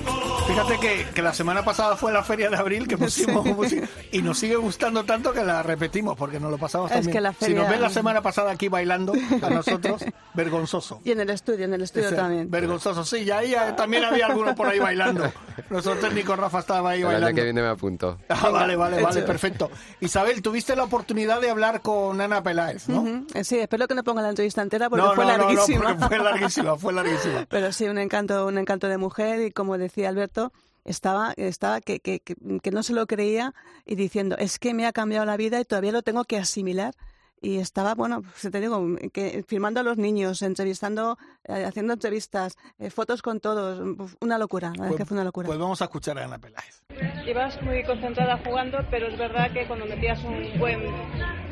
[0.48, 4.22] Fíjate que, que la semana pasada fue la feria de abril que pusimos música y
[4.22, 7.12] nos sigue gustando tanto que la repetimos porque nos lo pasamos Es también.
[7.12, 10.02] que la Si nos feria- ven la semana pasada aquí bailando a nosotros,
[10.34, 11.00] vergonzoso.
[11.04, 12.50] Y en el estudio, en el estudio también.
[12.50, 15.30] Vergonzoso, sí, ya ahí también había algunos por ahí bailando.
[15.70, 17.34] Nuestro técnico Rafa estaba ahí El bailando.
[17.34, 18.18] que viene me apunto.
[18.30, 19.70] Ah, vale, vale, vale, perfecto.
[20.00, 23.24] Isabel, tuviste la oportunidad de hablar con Ana Peláez, ¿no?
[23.34, 25.44] Eh, Sí, espero que no ponga la entrevista entera porque no, fue no, no, no,
[25.48, 25.84] larguísima.
[25.98, 27.46] porque fue larguísima, fue larguísima.
[27.48, 30.37] Pero sí, un encanto, un encanto de mujer y como decía Alberto,
[30.84, 34.86] estaba, estaba que, que, que, que no se lo creía y diciendo, es que me
[34.86, 36.94] ha cambiado la vida y todavía lo tengo que asimilar.
[37.40, 42.56] Y estaba, bueno, pues te digo, que firmando a los niños, entrevistando, eh, haciendo entrevistas,
[42.80, 45.46] eh, fotos con todos, uf, una locura, la verdad es que fue una locura.
[45.46, 46.82] Pues vamos a escuchar a Ana Peláez.
[47.28, 50.80] Ibas muy concentrada jugando, pero es verdad que cuando metías un buen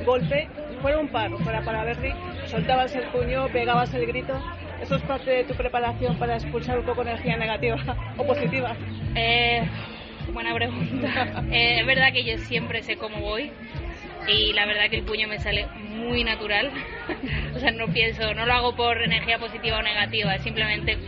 [0.05, 0.49] golpe,
[0.83, 2.13] fuera un paro, fuera para Berry,
[2.51, 4.35] soltabas el puño, pegabas el grito.
[4.81, 7.77] ¿Eso es parte de tu preparación para expulsar un poco energía negativa
[8.17, 8.77] o positiva?
[9.15, 9.63] Eh,
[10.33, 11.45] buena pregunta.
[11.51, 13.51] Eh, es verdad que yo siempre sé cómo voy
[14.29, 16.71] y la verdad que el puño me sale muy natural.
[17.55, 20.99] o sea, no pienso, no lo hago por energía positiva o negativa, es simplemente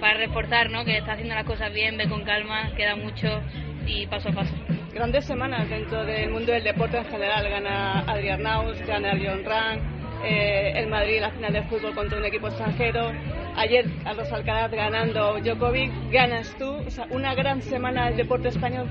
[0.00, 0.84] para reforzar, ¿no?
[0.84, 3.40] Que está haciendo las cosas bien, ve con calma, queda mucho
[3.86, 4.54] y paso a paso.
[4.92, 7.48] Grandes semanas dentro del mundo del deporte en general.
[7.48, 12.18] Gana Adrián Naus, gana John Rang, eh, el Madrid en la final de fútbol contra
[12.18, 13.12] un equipo extranjero.
[13.56, 16.70] Ayer Carlos Alcaraz ganando Djokovic, ganas tú.
[16.70, 18.88] O sea, una gran semana del deporte español.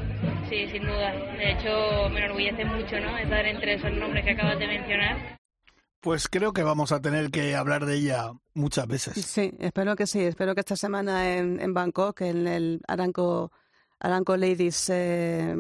[0.50, 1.14] Sí, sin duda.
[1.38, 3.18] De hecho, me enorgullece mucho, ¿no?
[3.18, 5.40] Estar entre esos nombres que acabas de mencionar.
[6.02, 9.14] Pues creo que vamos a tener que hablar de ella muchas veces.
[9.24, 10.22] Sí, espero que sí.
[10.22, 13.52] Espero que esta semana en, en Bangkok, en el Aranco,
[14.00, 15.56] Aranco Ladies eh,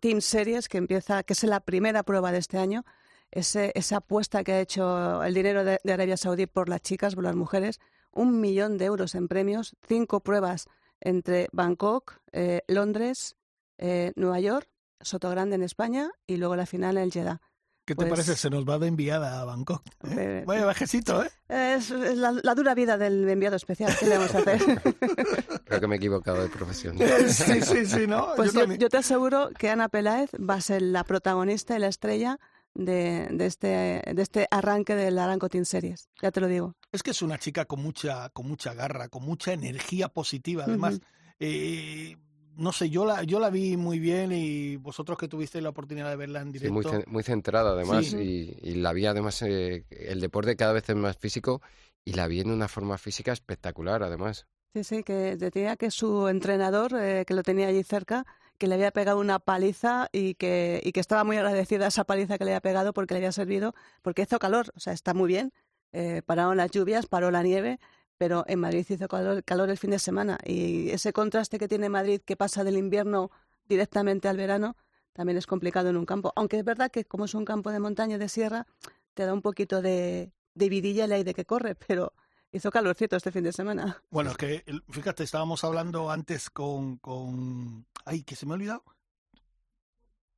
[0.00, 2.84] Team Series, que empieza, que es la primera prueba de este año,
[3.32, 7.14] ese, esa apuesta que ha hecho el dinero de, de Arabia Saudí por las chicas,
[7.16, 7.80] por las mujeres,
[8.12, 10.66] un millón de euros en premios, cinco pruebas
[11.00, 13.34] entre Bangkok, eh, Londres,
[13.78, 14.68] eh, Nueva York,
[15.00, 17.40] Sotogrande en España y luego la final en el Jeddah.
[17.84, 18.36] ¿Qué te Pues- parece?
[18.36, 19.82] Se nos va de enviada a Bangkok.
[20.04, 20.14] ¿eh?
[20.16, 21.30] Eh, Vaya bajecito, ¿eh?
[21.48, 23.92] Es, es la, la dura vida del enviado especial.
[23.98, 24.60] ¿Qué le vamos a hacer?
[25.64, 26.96] Creo que me he equivocado de profesión.
[27.28, 28.28] Sí, sí, sí, ¿no?
[28.36, 31.88] Pues Yo yo te aseguro que Ana Peláez va a ser la protagonista y la
[31.88, 32.38] estrella
[32.74, 33.66] de, de este,
[34.14, 36.08] de este arranque del Aranco Teen Series.
[36.20, 36.74] Ya te lo digo.
[36.92, 40.64] Es que es una chica con mucha, con mucha garra, con mucha energía positiva.
[40.66, 41.00] Además,
[41.40, 42.16] eh,
[42.56, 46.10] no sé, yo la, yo la vi muy bien y vosotros que tuvisteis la oportunidad
[46.10, 46.92] de verla en Sí, directo.
[46.92, 48.56] muy, muy centrada además Sí.
[48.62, 51.62] y, y la vi además, eh, el deporte cada vez es más físico
[52.04, 54.46] y la vi en una forma física espectacular además.
[54.74, 58.24] Sí, sí, que decía que su entrenador, eh, que lo tenía allí cerca,
[58.58, 62.04] que le había pegado una paliza y que, y que estaba muy agradecida a esa
[62.04, 65.14] paliza que le había pegado porque le había servido, porque hizo calor, o sea, está
[65.14, 65.52] muy bien.
[65.92, 67.78] Eh, pararon las lluvias, paró la nieve,
[68.18, 70.38] pero en Madrid hizo calor, calor el fin de semana.
[70.44, 73.30] Y ese contraste que tiene Madrid, que pasa del invierno
[73.68, 74.76] directamente al verano,
[75.12, 76.32] también es complicado en un campo.
[76.36, 78.66] Aunque es verdad que como es un campo de montaña y de sierra,
[79.14, 82.14] te da un poquito de, de vidilla el aire que corre, pero
[82.52, 84.02] hizo calorcito este fin de semana.
[84.10, 87.86] Bueno, es que, fíjate, estábamos hablando antes con, con...
[88.04, 88.84] Ay, que se me ha olvidado.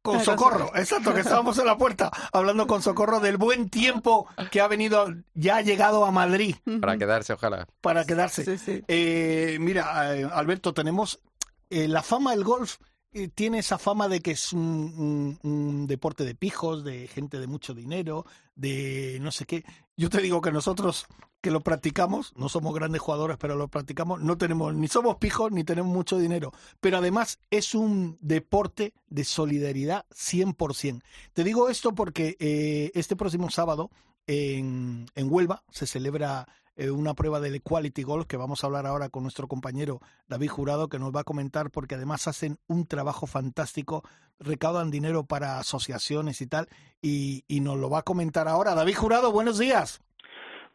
[0.03, 4.61] Con Socorro, exacto, que estábamos en la puerta hablando con Socorro del buen tiempo que
[4.61, 7.67] ha venido, ya ha llegado a Madrid Para quedarse, ojalá.
[7.81, 8.45] para quedarse.
[8.45, 8.85] Sí, sí.
[8.87, 11.21] Eh, mira, eh, Alberto, tenemos
[11.71, 12.77] eh, la fama del golf.
[13.13, 14.61] eh, tiene esa fama de que es un,
[15.43, 19.65] un- un deporte de pijos, de gente de mucho dinero, de no sé qué.
[19.97, 21.07] Yo te digo que nosotros
[21.41, 25.53] que lo practicamos, no somos grandes jugadores, pero lo practicamos, no tenemos, ni somos pijos,
[25.53, 26.53] ni tenemos mucho dinero.
[26.81, 31.03] Pero además es un deporte de solidaridad 100%.
[31.35, 33.91] Te digo esto porque eh, este próximo sábado
[34.27, 38.87] en, en Huelva se celebra eh, una prueba del Equality Golf que vamos a hablar
[38.87, 42.87] ahora con nuestro compañero David Jurado que nos va a comentar porque además hacen un
[42.87, 44.03] trabajo fantástico,
[44.39, 46.69] recaudan dinero para asociaciones y tal
[47.01, 48.75] y, y nos lo va a comentar ahora.
[48.75, 50.01] David Jurado, buenos días.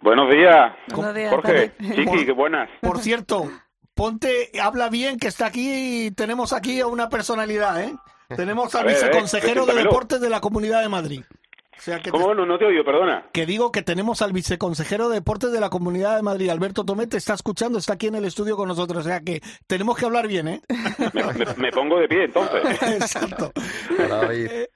[0.02, 1.74] Buenos días, Buenos días, Jorge.
[1.78, 1.96] David.
[1.96, 2.70] Chiqui, qué buenas.
[2.82, 3.50] Por cierto,
[3.94, 7.94] ponte, habla bien que está aquí y tenemos aquí a una personalidad, ¿eh?
[8.36, 9.74] Tenemos al A ver, viceconsejero de.
[9.74, 11.24] Deportes de la Comunidad de Madrid.
[11.80, 12.84] O sea que, te- ¿Cómo no, no te oigo?
[12.84, 13.28] Perdona.
[13.32, 17.08] que digo que tenemos al viceconsejero de Deportes de la Comunidad de Madrid, Alberto Tomé,
[17.08, 19.06] te está escuchando, está aquí en el estudio con nosotros.
[19.06, 20.62] O sea que tenemos que hablar bien, ¿eh?
[21.14, 22.62] Me, me- me pongo de pie entonces.
[22.82, 23.52] Exacto.
[23.98, 24.48] Hola, David.
[24.52, 24.70] Eh,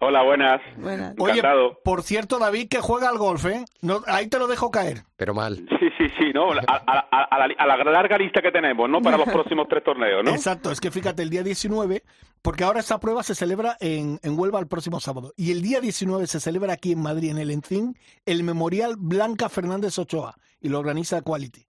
[0.00, 0.60] Hola, buenas.
[0.78, 1.14] Buenas.
[1.18, 1.78] Oye, Encantado.
[1.84, 3.64] por cierto, David, que juega al golf, ¿eh?
[3.82, 5.02] No, ahí te lo dejo caer.
[5.16, 5.56] Pero mal.
[5.68, 6.52] Sí, sí, sí, ¿no?
[6.52, 9.00] A, a- a- a la, a la larga lista que tenemos, ¿no?
[9.02, 10.30] Para los próximos tres torneos, ¿no?
[10.30, 12.02] Exacto, es que fíjate, el día 19,
[12.42, 15.80] porque ahora esta prueba se celebra en, en Huelva el próximo sábado, y el día
[15.80, 20.68] 19 se celebra aquí en Madrid, en el Encín, el Memorial Blanca Fernández Ochoa, y
[20.68, 21.66] lo organiza Quality.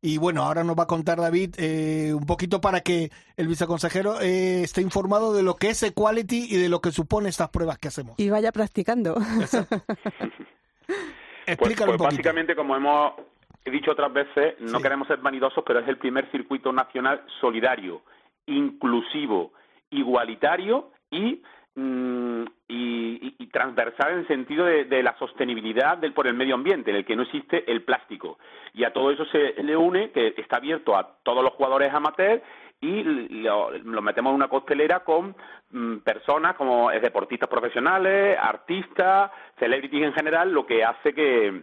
[0.00, 4.20] Y bueno, ahora nos va a contar David eh, un poquito para que el viceconsejero
[4.20, 7.78] eh, esté informado de lo que es Equality y de lo que supone estas pruebas
[7.78, 8.14] que hacemos.
[8.16, 9.16] Y vaya practicando.
[10.86, 12.04] Pues, Explícalo pues un poquito.
[12.04, 13.12] básicamente, como hemos
[13.70, 14.82] dicho otras veces, no Sí.
[14.82, 18.02] queremos ser vanidosos, pero es el primer circuito nacional solidario,
[18.46, 19.52] inclusivo,
[19.90, 21.42] igualitario y,
[21.74, 26.34] mm, y, y- y transversal en el sentido de, de la sostenibilidad del, por el
[26.34, 28.38] medio ambiente, en el que no existe el plástico.
[28.74, 32.42] Y a todo eso se le une que está abierto a todos los jugadores amateurs
[32.80, 33.02] y
[33.42, 35.34] lo, lo metemos en una costelera con
[35.70, 41.62] mm, personas como eh, deportistas profesionales, artistas, celebrities en general, lo que hace que,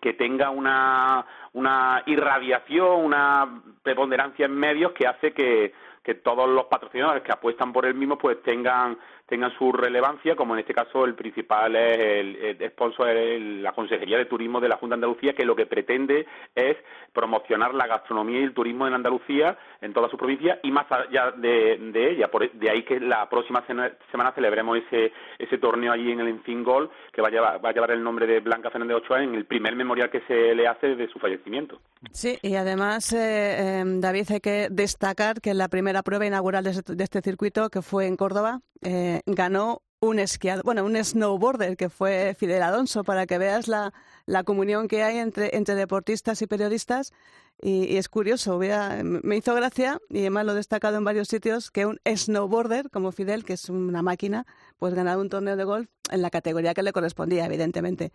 [0.00, 5.72] que tenga una, una irradiación, una preponderancia en medios que hace que,
[6.02, 8.98] que todos los patrocinadores que apuestan por el mismo pues tengan
[9.32, 14.18] tengan su relevancia, como en este caso el principal es el, sponsor es la Consejería
[14.18, 16.76] de Turismo de la Junta de Andalucía, que lo que pretende es
[17.12, 21.30] promocionar la gastronomía y el turismo en Andalucía, en toda su provincia, y más allá
[21.30, 22.30] de, de ella.
[22.30, 26.62] Por, de ahí que la próxima semana celebremos ese, ese torneo allí en el Enfin
[26.62, 29.34] Gol, que va a, llevar, va a llevar el nombre de Blanca Fernández Ochoa en
[29.34, 31.80] el primer memorial que se le hace de su fallecimiento.
[32.10, 36.64] Sí, y además, eh, eh, David, hay que destacar que en la primera prueba inaugural
[36.64, 40.96] de este, de este circuito, que fue en Córdoba, eh, ganó un esquiador, bueno, un
[40.96, 43.92] snowboarder, que fue Fidel Alonso, para que veas la,
[44.26, 47.12] la comunión que hay entre, entre deportistas y periodistas.
[47.60, 51.28] Y, y es curioso, hubiera- me hizo gracia, y además lo he destacado en varios
[51.28, 54.44] sitios, que un snowboarder como Fidel, que es una máquina,
[54.78, 58.12] pues ganara un torneo de golf en la categoría que le correspondía, evidentemente.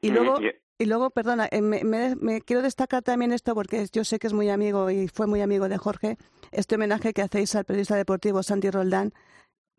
[0.00, 3.54] Y Mm, luego, y- y luego, perdona, eh, me, me- me quiero destacar también esto
[3.54, 6.16] porque yo sé que es muy amigo y fue muy amigo de Jorge,
[6.52, 9.12] este homenaje que hacéis al periodista deportivo Santi Roldán,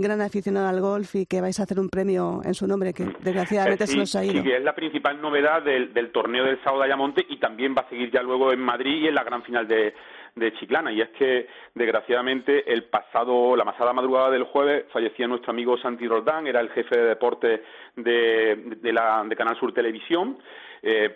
[0.01, 3.03] gran aficionado al golf y que vais a hacer un premio en su nombre que
[3.21, 4.43] desgraciadamente Eh, se sí, nos ha sí, ido.
[4.43, 7.81] que es la principal novedad del, del torneo del sábado de Ayamonte y también va
[7.81, 9.93] a seguir ya luego en Madrid y en la gran final de,
[10.35, 10.93] de Chiclana.
[10.93, 16.07] Y es que, desgraciadamente, el pasado, la pasada madrugada del jueves fallecía nuestro amigo Santi
[16.07, 17.59] Roldán, era el jefe de deportes
[17.97, 20.37] de, de, la, de Canal Sur Televisión.
[20.81, 21.15] Eh,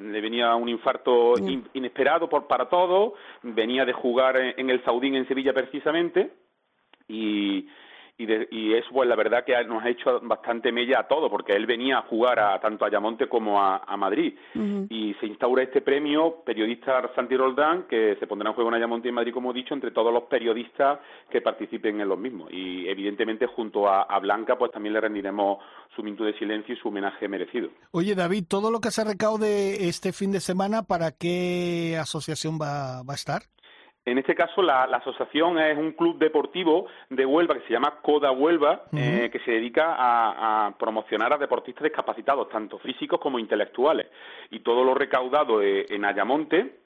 [0.00, 4.82] le venía un infarto in- inesperado por, para todos, venía de jugar en, en el
[4.84, 6.30] Saudín en Sevilla precisamente.
[7.08, 7.66] Y,
[8.22, 11.30] y, de- y eso pues la verdad que nos ha hecho bastante mella a todo
[11.30, 14.34] porque él venía a jugar a tanto a Ayamonte como a, a Madrid.
[14.90, 19.08] Y se instaura este premio periodista Santi Roldán que se pondrá en juego en Ayamonte
[19.08, 20.98] y en Madrid como he dicho entre todos los periodistas
[21.30, 22.50] que participen en los mismos.
[22.52, 25.58] Y evidentemente junto a, a Blanca pues también le rendiremos
[25.96, 27.70] su minuto de silencio y su homenaje merecido.
[27.92, 33.02] Oye, David, todo lo que se recaude este fin de semana, ¿para qué asociación va,
[33.02, 33.42] va a estar?
[34.04, 37.98] En este caso, la, la asociación es un club deportivo de Huelva que se llama
[38.02, 43.38] Coda Huelva, eh, que se dedica a, a promocionar a deportistas discapacitados, tanto físicos como
[43.38, 44.06] intelectuales.
[44.50, 46.80] Y todo lo recaudado eh, en Ayamonte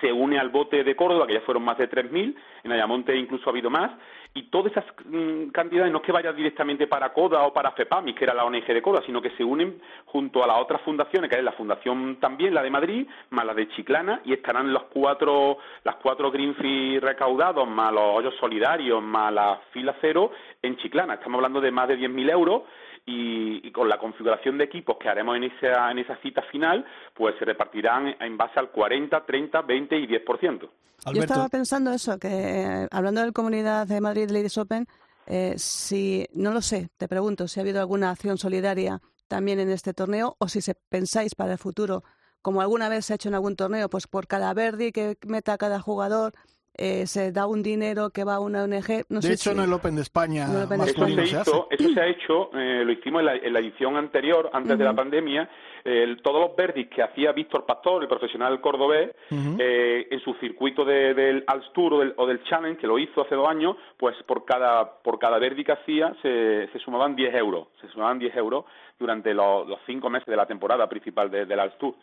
[0.00, 3.48] se une al bote de Córdoba, que ya fueron más de 3.000, en Ayamonte incluso
[3.48, 3.92] ha habido más,
[4.34, 8.14] y todas esas mm, cantidades no es que vayan directamente para CODA o para FEPAMIS,
[8.14, 11.30] que era la ONG de CODA, sino que se unen junto a las otras fundaciones,
[11.30, 14.84] que es la fundación también, la de Madrid, más la de Chiclana, y estarán los
[14.84, 20.76] cuatro, las cuatro green fees recaudados, más los hoyos solidarios, más la fila cero en
[20.76, 21.14] Chiclana.
[21.14, 22.62] Estamos hablando de más de 10.000 euros,
[23.06, 26.84] y, y con la configuración de equipos que haremos en esa, en esa cita final,
[27.14, 30.60] pues se repartirán en base al 40, 30, 20 y 10%.
[30.60, 30.70] Yo
[31.04, 34.86] Alberto, estaba pensando eso, que eh, hablando del Comunidad de Madrid Ladies Open,
[35.26, 39.70] eh, si, no lo sé, te pregunto si ha habido alguna acción solidaria también en
[39.70, 42.02] este torneo o si se pensáis para el futuro,
[42.42, 45.58] como alguna vez se ha hecho en algún torneo, pues por cada verdi que meta
[45.58, 46.32] cada jugador,
[46.76, 49.04] eh, se da un dinero que va a una ONG.
[49.08, 50.88] No de sé hecho, si- en el Open de España, En el Open de más
[50.88, 51.50] Eso se hace.
[51.50, 54.76] hizo, eso se ha hecho, eh, lo hicimos en la, en la edición anterior, antes
[54.78, 55.48] de la pandemia,
[55.84, 59.10] el- todos los verdis que hacía Víctor Pastor, el profesional cordobés,
[59.58, 62.98] eh, en su circuito de- del Alps Tour o del, o del Challenge, que lo
[62.98, 67.14] hizo hace dos años, pues por cada, por cada verdi que hacía se, se sumaban
[67.14, 68.64] 10 euros, se sumaban 10 euros
[68.98, 71.94] durante los, los cinco meses de la temporada principal de- del Alps Tour.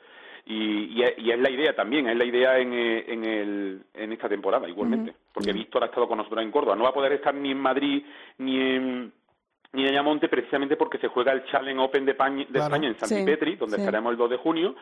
[0.45, 3.81] Y, y es, y es la idea también, es la idea en, eh, en, el,
[3.93, 6.93] en esta temporada igualmente, porque Víctor ha estado con nosotros en Córdoba, no va a
[6.93, 8.03] poder estar ni en Madrid
[8.39, 9.13] ni en
[9.71, 12.65] ni en Ayamonte precisamente porque se juega el Challenge Open de, Pañ- de Claro.
[12.65, 13.81] España en Sí, Santipetri, donde sí.
[13.81, 14.75] estaremos el 2 de junio,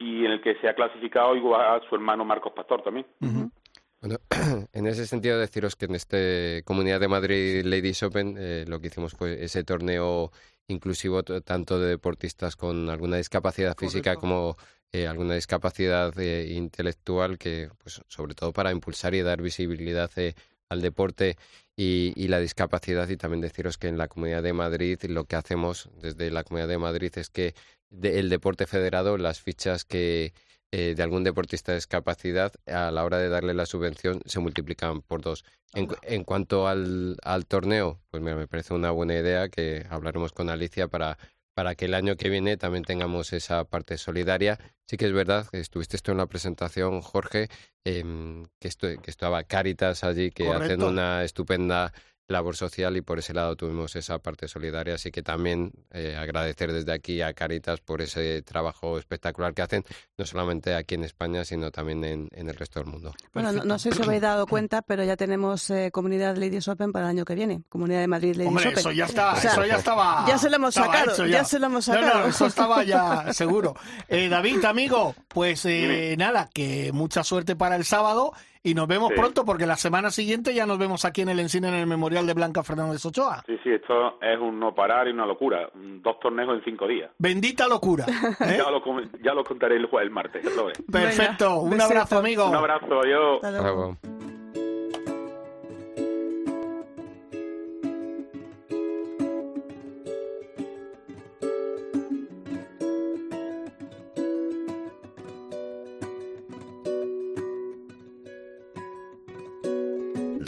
[0.00, 3.06] y en el que se ha clasificado igual a su hermano Marcos Pastor también.
[4.00, 4.16] Bueno,
[4.72, 8.88] en ese sentido deciros que en este Comunidad de Madrid Ladies Open eh, lo que
[8.88, 10.32] hicimos fue ese torneo
[10.66, 14.20] inclusivo tanto de deportistas con alguna discapacidad física Correcto.
[14.22, 14.56] como
[14.92, 20.34] eh, alguna discapacidad eh, intelectual que pues sobre todo para impulsar y dar visibilidad eh,
[20.68, 21.36] al deporte
[21.76, 25.36] y, y la discapacidad y también deciros que en la Comunidad de Madrid lo que
[25.36, 27.54] hacemos desde la Comunidad de Madrid es que
[27.90, 30.32] de- el deporte federado las fichas que
[30.74, 35.02] eh, de algún deportista de discapacidad, a la hora de darle la subvención se multiplican
[35.02, 35.44] por dos.
[36.02, 40.48] En cuanto al, al torneo, pues mira, me parece una buena idea que hablaremos con
[40.48, 41.18] Alicia para,
[41.54, 44.58] para que el año que viene también tengamos esa parte solidaria.
[44.86, 47.48] Sí que es verdad, que estuviste tú en la presentación, Jorge,
[47.84, 51.92] em, que, estu- que estaba Caritas allí, que hacen una estupenda
[52.32, 54.94] labor social y por ese lado tuvimos esa parte solidaria.
[54.94, 59.84] Así que también eh, agradecer desde aquí a Caritas por ese trabajo espectacular que hacen,
[60.18, 63.12] no solamente aquí en España, sino también en, en el resto del mundo.
[63.32, 66.66] Bueno, no, no sé si os habéis dado cuenta, pero ya tenemos eh, comunidad Ladies
[66.68, 67.62] Open para el año que viene.
[67.68, 68.78] Comunidad de Madrid Ladies Hombre, Open.
[68.78, 70.24] eso ya está, O sea, eso ya estaba.
[70.26, 72.20] ya se lo hemos sacado, hecho ya se lo hemos No, sacado.
[72.20, 73.74] no, eso estaba ya seguro.
[74.08, 78.32] Eh, David, amigo, pues eh, nada, que mucha suerte para el sábado
[78.64, 79.14] y nos vemos Sí.
[79.18, 82.26] pronto porque la semana siguiente ya nos vemos aquí en el Encine en el Memorial
[82.26, 83.42] de Blanca Fernández Ochoa.
[83.46, 85.68] Sí, sí, esto es un no parar y una locura.
[85.74, 87.10] Dos torneos en cinco días.
[87.18, 88.06] Bendita locura.
[88.40, 88.58] ¿eh?
[88.58, 90.42] Ya, lo, com- ya lo contaré el, jue- el martes.
[90.44, 90.66] ya lo.
[90.90, 91.84] Perfecto, Venga, un besito.
[91.86, 92.48] abrazo, amigo.
[92.48, 93.98] Un abrazo, adiós.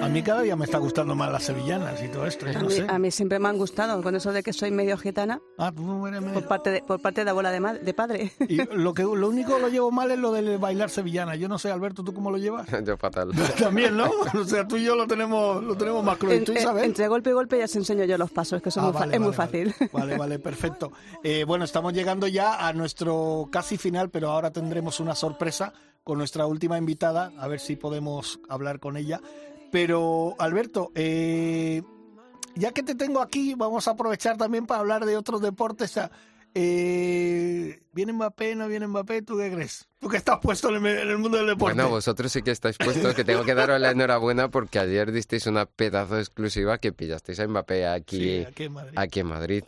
[0.00, 2.62] A mí cada día me está gustando más las sevillanas y todo esto, yo A
[2.62, 2.86] no mí, sé.
[2.88, 6.06] a mí siempre me han gustado, con eso de que soy medio gitana, Ah, tú
[6.06, 8.32] eres medio- por parte de, por parte de abuela de, de padre.
[8.48, 11.34] Y lo que lo único que lo llevo mal es lo del bailar sevillana.
[11.36, 12.66] Yo no sé, Alberto, ¿tú cómo lo llevas?
[12.84, 13.30] Yo fatal.
[13.58, 14.10] También, ¿no?
[14.34, 16.16] O sea, tú y yo lo tenemos, lo tenemos más.
[16.30, 16.84] ¿Y tú, Isabel?
[16.84, 19.14] entre golpe y golpe ya os enseño yo los pasos, que son Ah, muy vale,
[19.14, 19.74] es muy vale, fácil.
[19.78, 20.92] Vale, vale, vale, perfecto.
[21.22, 25.72] Eh, bueno, estamos llegando ya a nuestro casi final, pero ahora tendremos una sorpresa
[26.04, 29.20] con nuestra última invitada, a ver si podemos hablar con ella.
[29.70, 31.82] Pero, Alberto, eh,
[32.54, 35.90] ya que te tengo aquí, vamos a aprovechar también para hablar de otros deportes.
[35.90, 36.10] O sea,
[36.54, 39.22] eh, ¿Viene Mbappé, no viene Mbappé?
[39.22, 39.88] ¿Tú qué crees?
[40.00, 41.74] Tú que estás puesto en el, mundo del deporte.
[41.74, 45.46] Bueno, vosotros sí que estáis puestos, que tengo que daros la enhorabuena porque ayer disteis
[45.46, 48.98] una pedazo exclusiva que pillasteis a Mbappé aquí, Sí, aquí en Madrid.
[48.98, 49.64] aquí en Madrid.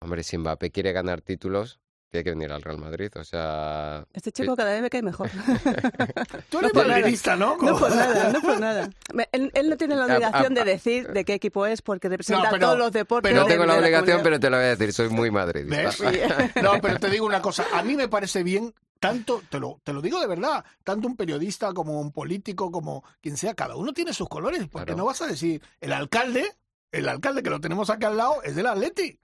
[0.00, 1.80] Hombre, si Mbappé quiere ganar títulos,
[2.10, 3.10] tiene que venir al Real Madrid.
[3.16, 5.30] O sea, Este chico cada vez me cae mejor.
[6.50, 6.88] Tú eres nada.
[6.88, 7.56] madridista, ¿no?
[7.56, 8.90] No por nada, no por nada.
[9.32, 12.08] Él, él no tiene la Ah, obligación ah, de decir de qué equipo es porque
[12.08, 13.30] representa No, pero- todos los deportes.
[13.30, 15.30] pero no de- tengo la de obligación, pero te lo voy a decir, soy muy
[15.30, 16.10] madridista.
[16.10, 16.20] ¿Ves?
[16.62, 19.92] No, pero te digo una cosa, a mí me parece bien, tanto, te lo, te
[19.92, 23.92] lo digo de verdad, tanto un periodista como un político, como quien sea, cada uno
[23.92, 24.98] tiene sus colores, porque Claro.
[24.98, 26.52] no vas a decir, el alcalde,
[26.92, 29.18] el alcalde que lo tenemos aquí al lado es del Atleti,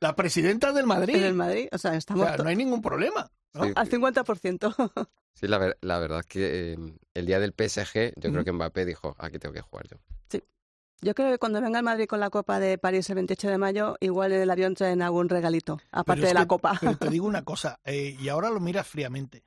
[0.00, 2.56] la presidenta es del Madrid, En el Madrid, o sea, O estamos sea, no hay
[2.56, 3.30] ningún problema.
[3.54, 3.64] ¿no?
[3.64, 3.72] Sí.
[3.76, 5.08] al 50%.
[5.32, 6.76] Sí, la, ver- la verdad que eh,
[7.14, 9.96] el día del PSG, yo creo que Mbappé dijo, aquí tengo que jugar yo.
[11.02, 13.56] Yo creo que cuando venga el Madrid con la Copa de París el 28 de
[13.56, 16.76] mayo, igual en el avión traen algún regalito, aparte es de la que- Copa.
[16.78, 19.42] Pero te digo una cosa, eh, y ahora lo miras fríamente,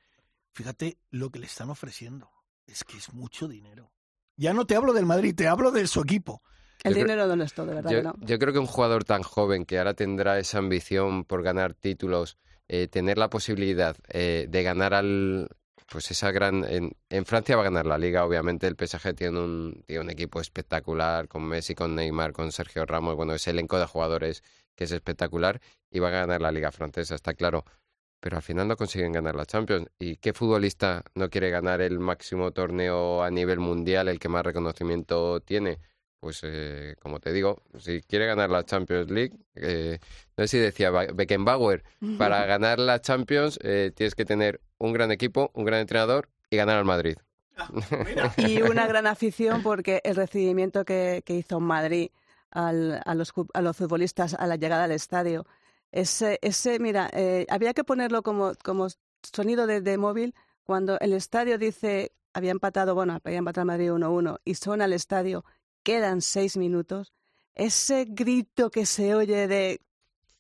[0.53, 2.31] fíjate lo que le están ofreciendo,
[2.65, 3.91] es que es mucho dinero.
[4.35, 6.41] Ya no te hablo del Madrid, te hablo de su equipo.
[6.84, 8.13] El Yo creo- dinero no es todo, de verdad Yo, que no.
[8.19, 12.38] yo creo que un jugador tan joven que ahora tendrá esa ambición por ganar títulos,
[12.67, 15.49] eh, tener la posibilidad eh, de ganar al.
[15.91, 16.63] Pues esa gran.
[16.65, 18.65] En, en Francia va a ganar la liga, obviamente.
[18.67, 23.15] El PSG tiene un, tiene un equipo espectacular con Messi, con Neymar, con Sergio Ramos.
[23.15, 24.43] Bueno, ese elenco de jugadores
[24.75, 25.61] que es espectacular
[25.91, 27.63] y va a ganar la liga francesa, está claro.
[28.19, 29.88] pero al final no consiguen ganar la Champions.
[29.99, 34.43] ¿Y qué futbolista no quiere ganar el máximo torneo a nivel mundial, el que más
[34.45, 35.77] reconocimiento tiene?
[36.24, 39.99] Pues, eh, como te digo, si quiere ganar la Champions League, eh,
[40.38, 41.84] no sé si decía Beckenbauer,
[42.17, 46.55] para ganar la Champions eh, tienes que tener un gran equipo, un gran entrenador y
[46.55, 47.17] ganar al Madrid.
[48.38, 52.09] y una gran afición porque el recibimiento que, hizo Madrid
[52.51, 55.45] al, a, los, a los futbolistas a la llegada al estadio,
[55.91, 58.88] ese, ese mira, eh, había que ponerlo como, como
[59.24, 64.39] sonido de, de, móvil cuando el estadio dice, había empatado, bueno, había empatado Madrid 1-1
[64.45, 65.43] y son al estadio,
[65.84, 67.13] quedan seis minutos,
[67.55, 69.81] ese grito que se oye de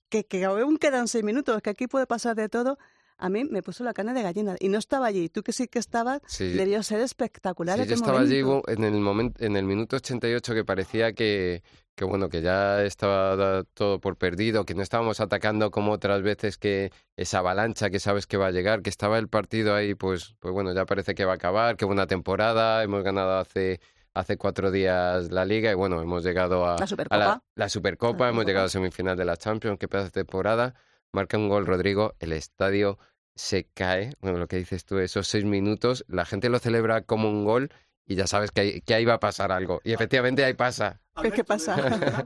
[0.09, 2.77] que, que aún quedan seis minutos, que aquí puede pasar de todo,
[3.17, 5.29] a mí me puso la carne de gallina y no estaba allí.
[5.29, 7.79] Tú que sí que estabas, debió ser espectacular.
[7.79, 11.63] Sí, yo estaba allí en el, momento, en el minuto 88 que parecía que,
[11.95, 16.57] que, bueno, que ya estaba todo por perdido, que no estábamos atacando como otras veces
[16.57, 20.35] que esa avalancha que sabes que va a llegar, que estaba el partido ahí, pues,
[20.39, 23.79] pues bueno, ya parece que va a acabar, que buena temporada, hemos ganado hace
[24.13, 28.45] hace cuatro días la liga y bueno, hemos llegado a la Supercopa, la, Supercopa hemos
[28.45, 30.75] llegado a semifinal de la Champions, qué pedazo de temporada,
[31.11, 32.99] marca un gol Rodrigo, el estadio
[33.35, 37.29] se cae, bueno, lo que dices tú, esos seis minutos, la gente lo celebra como
[37.29, 37.71] un gol
[38.05, 39.81] y ya sabes que ahí, que ahí va a pasar algo.
[39.83, 41.01] Y efectivamente ahí pasa.
[41.33, 41.75] ¿Qué pasa?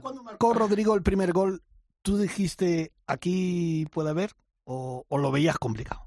[0.02, 1.62] Cuando marcó Rodrigo el primer gol,
[2.02, 4.32] ¿tú dijiste aquí puede haber
[4.64, 6.02] o, lo veías complicado?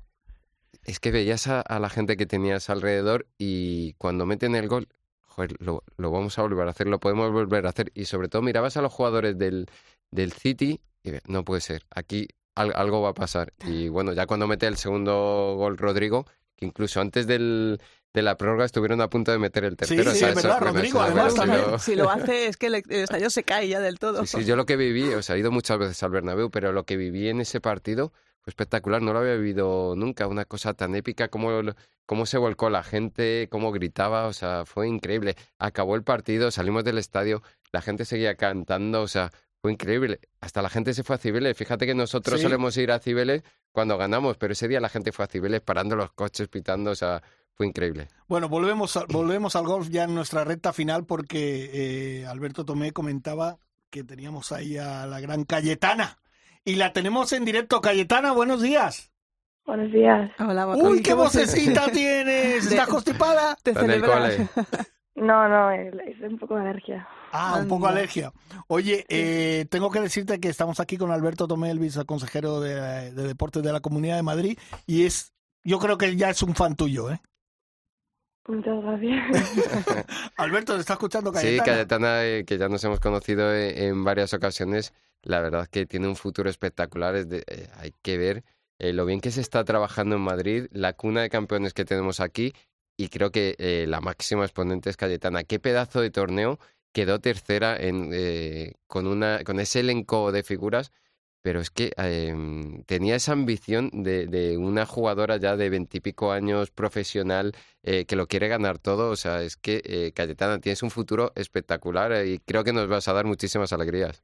[0.84, 4.88] Es que veías a, la gente que tenías alrededor y cuando meten el gol,
[5.32, 7.92] joder, lo, lo, vamos a volver a hacer, lo podemos volver a hacer.
[7.96, 9.68] Y sobre todo mirabas a los jugadores del,
[10.12, 13.54] del City y no puede ser, aquí algo va a pasar.
[13.66, 16.26] Y bueno, ya cuando mete el segundo gol Rodrigo,
[16.56, 17.80] que incluso antes del,
[18.14, 20.12] de la prórroga estuvieron a punto de meter el tercero.
[20.12, 21.80] Sí, sí, es verdad, Rodrigo, además también.
[21.80, 24.26] Si lo hace es que el estadio se cae ya del todo.
[24.26, 26.72] Sí, sí, yo lo que viví, o sea, he ido muchas veces al Bernabéu, pero
[26.72, 28.12] lo que viví en ese partido
[28.42, 31.52] fue espectacular, no lo había vivido nunca, una cosa tan épica como
[32.12, 35.38] cómo se volcó la gente, cómo gritaba, o sea, fue increíble.
[35.58, 37.42] Acabó el partido, salimos del estadio,
[37.72, 39.32] la gente seguía cantando, o sea,
[39.62, 40.20] fue increíble.
[40.42, 41.56] Hasta la gente se fue a Cibeles.
[41.56, 45.24] Fíjate que nosotros solemos ir a Cibeles cuando ganamos, pero ese día la gente fue
[45.24, 48.10] a Cibeles parando los coches, pitando, o sea, fue increíble.
[48.28, 51.70] Bueno, volvemos, volvemos al golf ya en nuestra recta final porque
[52.24, 53.58] eh, Alberto Tomé comentaba
[53.90, 56.18] que teníamos ahí a la gran Cayetana.
[56.66, 57.80] Y la tenemos en directo.
[57.80, 59.14] Cayetana, buenos días.
[59.66, 60.32] Buenos días.
[60.40, 62.66] Hola, Uy, qué vocecita tienes.
[62.66, 63.56] ¿Estás constipada?
[63.64, 63.74] Te
[65.16, 67.08] No, no, es un poco de alergia.
[67.32, 68.34] Ah, un poco alergia.
[68.68, 73.62] Oye, eh, tengo que decirte que estamos aquí con Alberto Tomé, el viceconsejero de, Deportes
[73.62, 74.58] de la Comunidad de Madrid,
[74.88, 75.32] y es,
[75.64, 77.22] yo creo que ya es un fan tuyo, ¿eh?
[78.48, 80.06] Muchas gracias.
[80.38, 81.64] Alberto, ¿te está escuchando Cayetana?
[81.64, 84.92] Sí, Cayetana, eh, que ya nos hemos conocido eh, en varias ocasiones,
[85.22, 87.44] la verdad que tiene un futuro espectacular, es de,
[87.78, 88.44] hay que ver
[88.82, 92.54] lo bien que se está trabajando en Madrid, la cuna de campeones que tenemos aquí,
[92.98, 95.44] y creo que la máxima exponente es Cayetana.
[95.44, 96.60] Qué pedazo de torneo
[96.92, 100.92] quedó tercera en, eh, con, una, con ese elenco de figuras,
[101.42, 106.70] pero es que em, tenía esa ambición de, de, una jugadora ya de veintipico años
[106.70, 107.54] profesional
[107.84, 109.10] eh, que lo quiere ganar todo.
[109.10, 113.08] O sea, es que eh, Cayetana tienes un futuro espectacular y creo que nos vas
[113.08, 114.24] a dar muchísimas alegrías.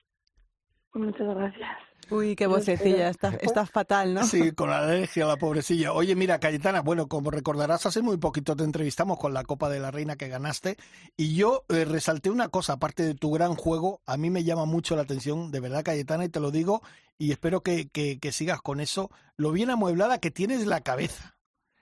[0.94, 1.87] Muchas gracias.
[2.10, 4.24] Uy, qué vocecilla, está, está fatal, ¿no?
[4.24, 5.94] Sí, con la alergia, la pobrecilla.
[5.94, 9.80] Oye, mira, Cayetana, bueno, como recordarás, hace muy poquito te entrevistamos con la Copa de
[9.80, 10.78] la Reina que ganaste
[11.18, 14.66] y yo eh, resalté una cosa, aparte de tu gran juego, a mí me llama
[14.66, 16.82] mucho la atención, de verdad, Cayetana, y te lo digo,
[17.18, 21.36] y espero que, que, sigas con eso, lo bien amueblada que tienes la cabeza.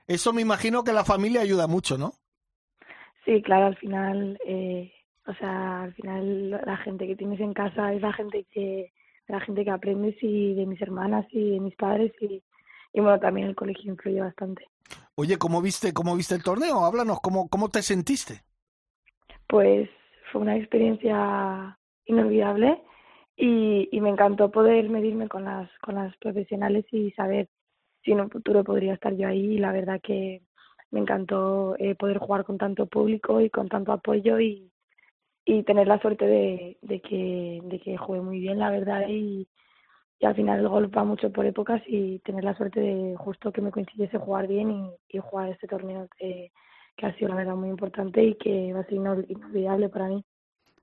[0.07, 2.13] Eso me imagino que la familia ayuda mucho, ¿no?
[3.25, 4.91] Sí, claro, al final, eh,
[5.25, 8.93] o sea, al final la gente que tienes en casa es la gente que
[9.27, 12.43] la gente que aprendes y de mis hermanas y de mis padres y,
[12.93, 14.67] y bueno, también el colegio influye bastante.
[15.15, 16.85] Oye, ¿cómo viste, cómo viste el torneo?
[16.85, 18.41] Háblanos, ¿cómo, cómo te sentiste?
[19.47, 19.89] Pues
[20.31, 22.81] fue una experiencia inolvidable
[23.35, 27.49] y, y me encantó poder medirme con las, con las profesionales y saber
[28.03, 30.43] si en un futuro podría estar yo ahí y la verdad que
[30.91, 34.71] me encantó eh, poder jugar con tanto público y con tanto apoyo y,
[35.45, 39.47] y tener la suerte de, de, que, de que juegue muy bien, la verdad, y,
[40.19, 43.51] y, al final el golf va mucho por épocas y tener la suerte de justo
[43.51, 46.51] que me coincidiese jugar bien y, y jugar este torneo que,
[46.97, 50.25] que, ha sido la verdad muy importante y que va a ser inolvidable para mí.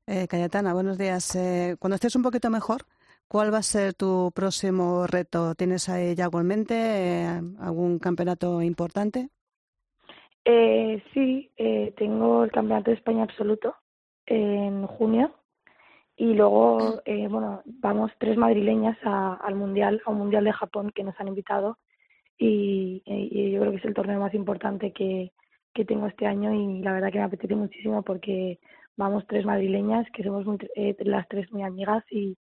[0.06, 1.34] Eh, Cayetana, buenos días.
[1.34, 2.82] Eh, cuando estés un poquito mejor,
[3.26, 5.54] ¿cuál va a ser tu próximo reto?
[5.56, 6.74] ¿Tienes ahí ya algo en mente?
[6.76, 9.30] Eh, ¿Algún campeonato importante?
[10.44, 13.76] Eh, sí, eh, tengo el campeonato de España absoluto
[14.26, 15.34] en junio
[16.16, 20.92] y luego, eh, bueno, vamos tres madrileñas a, al Mundial, a un Mundial de Japón
[20.94, 21.78] que nos han invitado
[22.38, 25.32] y, y yo creo que es el torneo más importante que,
[25.74, 28.58] que tengo este año y la verdad que me apetece muchísimo porque
[28.96, 32.36] vamos tres madrileñas que somos muy, eh, las tres muy amigas y,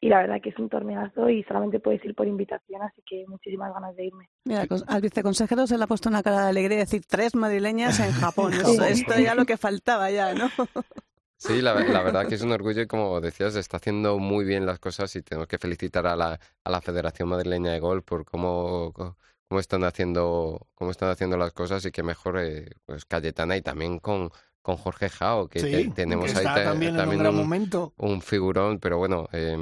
[0.00, 3.24] y la verdad que es un torneazo y solamente puedes ir por invitación, así que
[3.26, 4.28] muchísimas ganas de irme.
[4.44, 8.12] Mira, al viceconsejero se le ha puesto una cara de alegría decir tres madrileñas en
[8.12, 8.52] Japón.
[8.88, 10.48] esto ya lo que faltaba ya, ¿no?
[11.38, 14.66] Sí, la, la, verdad que es un orgullo y como decías, está haciendo muy bien
[14.66, 18.24] las cosas y tenemos que felicitar a la, a la Federación Madrileña de Golf por
[18.24, 23.56] cómo, cómo están haciendo cómo están haciendo las cosas y que mejor eh, pues Cayetana
[23.56, 24.30] y también con
[24.62, 27.94] con Jorge Jao, que tenemos ahí también, un, un, momento.
[27.96, 29.56] un, figurón, pero bueno, eh,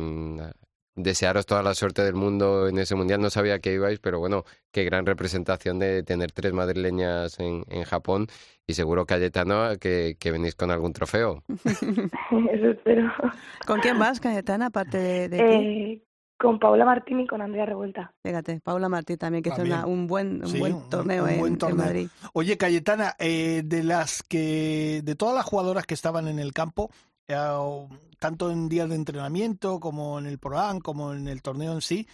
[0.97, 3.21] desearos toda la suerte del mundo en ese mundial.
[3.21, 7.85] No sabía que ibais, pero bueno, qué gran representación de tener tres madrileñas en, en
[7.85, 8.27] Japón
[8.67, 11.45] y seguro, Cayetana, que, que venís con algún trofeo.
[11.65, 13.13] Eso espero.
[13.67, 16.03] ¿Con quién vas, Cayetana, aparte de, de eh,
[16.39, 18.13] con Paula Martín y con Andrea Revuelta.
[18.23, 22.09] Fíjate, Paula Martín también, que hizo un buen, un buen torneo, en, Madrid.
[22.35, 26.91] Oye, Cayetana, eh, de las que, de todas las jugadoras que estaban en el campo,
[27.27, 32.07] tanto en días de entrenamiento como en el programa, como en el torneo en sí,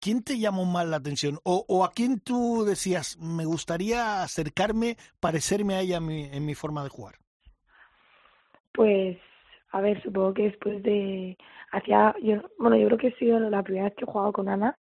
[0.00, 1.38] ¿quién te llamó más la atención?
[1.44, 6.44] O, o a quién tú decías, me gustaría acercarme, parecerme a ella en mi, en
[6.44, 7.14] mi forma de jugar?
[8.72, 9.18] Pues,
[9.72, 11.36] a ver, supongo que después de
[11.72, 14.48] hacía, yo, bueno, yo creo que ha sido la primera vez que he jugado con
[14.48, 14.76] Ana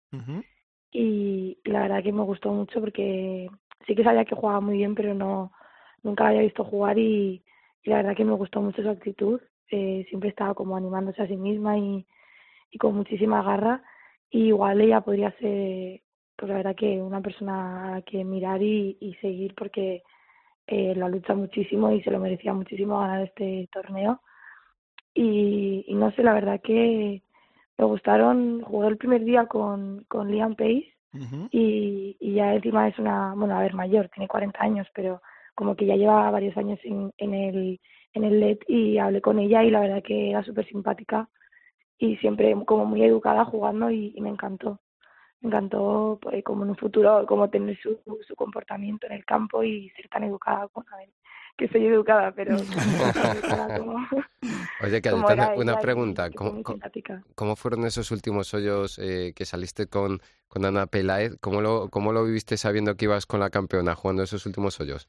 [0.91, 3.49] y la verdad que me gustó mucho porque
[3.87, 5.53] sí que sabía que jugaba muy bien, pero no
[6.03, 7.43] nunca la había visto jugar y,
[7.85, 9.41] la verdad que me gustó mucho su actitud.
[9.71, 12.07] Eh, siempre estaba como animándose a sí misma y,
[12.71, 13.83] y con muchísima garra.
[14.31, 16.01] Y igual ella podría ser,
[16.37, 20.03] pues la verdad que una persona a que mirar y, y seguir porque
[20.67, 24.21] eh, la lucha muchísimo y se lo merecía muchísimo ganar este torneo
[25.15, 27.23] y, no sé, la verdad que
[27.79, 30.95] me gustaron, jugué el primer día con, con Liam Pace
[31.51, 35.21] y, y ya encima es una, bueno, a ver, mayor, tiene 40 años, pero
[35.55, 37.81] como que ya lleva varios años en, en el
[38.15, 41.29] en el LED y hablé con ella y la verdad que era súper simpática
[41.99, 44.81] y siempre como muy educada jugando y, me encantó.
[45.41, 49.63] Me encantó pues, como en un futuro, como tener su, su comportamiento en el campo
[49.63, 50.69] y ser tan educada.
[50.69, 51.09] Con, a ver,
[51.57, 52.57] que soy educada, pero...
[54.83, 56.31] Oye, que una pregunta.
[56.31, 56.63] ¿Cómo,
[57.35, 61.37] ¿Cómo, fueron esos últimos hoyos eh, que saliste con, con Ana Peláez?
[61.41, 65.09] ¿Cómo lo, ¿Cómo lo viviste sabiendo que ibas con la campeona jugando esos últimos hoyos?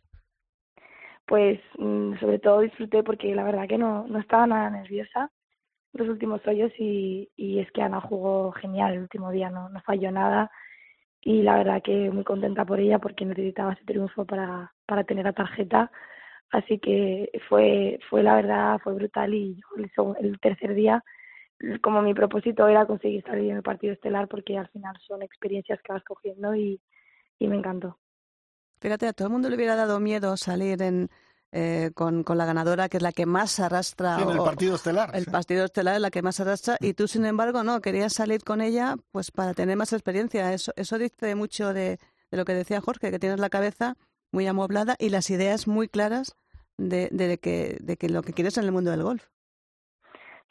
[1.34, 5.32] Pues mm, sobre todo disfruté porque la verdad que no, no estaba nada nerviosa
[5.94, 9.82] los últimos hoyos y, y es que Ana jugó genial el último día, no, no
[9.82, 10.52] falló nada
[11.22, 15.26] y la verdad que muy contenta por ella porque necesitaba ese triunfo para, para tener
[15.26, 15.92] la tarjeta
[16.52, 19.60] Así que fue, fue la verdad, fue brutal y
[20.20, 21.04] el tercer día,
[21.82, 25.82] como mi propósito era conseguir salir en el partido estelar porque al final son experiencias
[25.82, 26.80] que vas cogiendo y,
[27.40, 27.98] y me encantó.
[28.84, 31.10] Fíjate, a todo el mundo le hubiera dado miedo salir en,
[31.56, 34.18] eh, con, con, la ganadora, que es la que más arrastra.
[34.18, 35.12] Sí, el partido estelar.
[35.14, 36.78] El partido estelar es la que más arrastra.
[36.80, 40.52] Y tú, sin embargo, no, querías salir con ella pues para tener más experiencia.
[40.52, 42.00] Eso, eso dice mucho de,
[42.32, 43.96] de lo que decía Jorge, que tienes la cabeza
[44.32, 46.36] muy amoblada y las ideas muy claras
[46.78, 49.24] de, de, que, de que lo que quieres en el mundo del golf.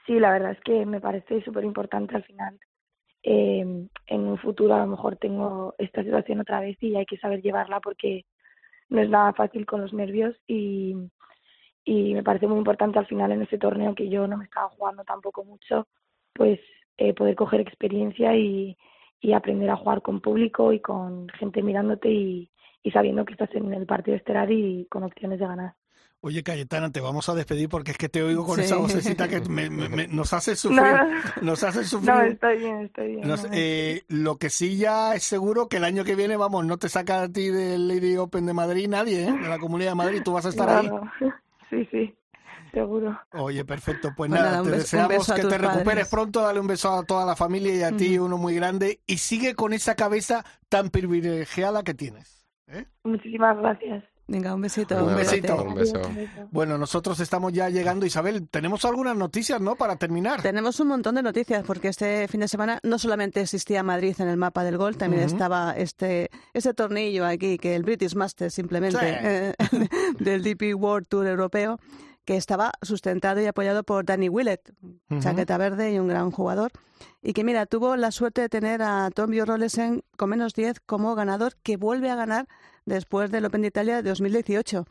[0.06, 2.60] Sí, la verdad es que me parece súper importante al final.
[3.24, 7.18] Eh, en un futuro a lo mejor tengo esta situación otra vez y hay que
[7.18, 8.24] saber llevarla porque
[8.92, 10.94] no es nada fácil con los nervios y,
[11.84, 14.68] y me parece muy importante al final en ese torneo que yo no me estaba
[14.68, 15.88] jugando tampoco mucho,
[16.34, 16.60] pues
[16.98, 18.76] eh, poder coger experiencia y,
[19.20, 22.50] y aprender a jugar con público y con gente mirándote y,
[22.82, 25.74] y sabiendo que estás en el partido estelar y con opciones de ganar.
[26.24, 29.40] Oye, Cayetana, te vamos a despedir porque es que te oigo con esa vocecita que
[29.40, 30.94] nos hace sufrir.
[31.40, 32.12] Nos hace sufrir.
[32.12, 33.34] No, estoy bien, estoy bien.
[33.52, 36.88] eh, lo que sí ya es seguro que el año que viene, vamos, no te
[36.88, 39.32] saca a ti del Lady Open de Madrid nadie, ¿eh?
[39.32, 40.88] De la Comunidad de Madrid, tú vas a estar ahí.
[41.70, 42.14] Sí, sí,
[42.70, 43.18] seguro.
[43.32, 44.12] Oye, perfecto.
[44.14, 47.34] Pues, pues nada, te deseamos que te recuperes pronto, dale un beso a toda la
[47.34, 51.94] familia y a ti, uno muy grande, y sigue con esa cabeza tan privilegiada que
[51.94, 52.46] tienes.
[52.68, 52.84] ¿eh?
[53.04, 54.04] Muchísimas gracias.
[54.28, 55.04] Venga, un besito.
[55.04, 55.62] Un, besito.
[55.62, 56.00] Un beso.
[56.50, 58.48] Bueno, nosotros estamos ya llegando, Isabel.
[58.48, 59.74] Tenemos algunas noticias, ¿no?
[59.76, 60.42] Para terminar.
[60.42, 64.28] Tenemos un montón de noticias, porque este fin de semana no solamente existía Madrid en
[64.28, 68.98] el mapa del gol, también estaba este, este tornillo aquí, que el British Masters simplemente,
[69.02, 69.54] eh,
[70.18, 71.78] del DP World Tour Europeo,
[72.24, 74.72] que estaba sustentado y apoyado por Danny Willett,
[75.18, 76.70] chaqueta verde y un gran jugador.
[77.20, 81.14] Y que, mira, tuvo la suerte de tener a Tom Bjornolesen con menos 10 como
[81.14, 82.46] ganador, que vuelve a ganar
[82.84, 84.86] después del Open de Italia de 2018.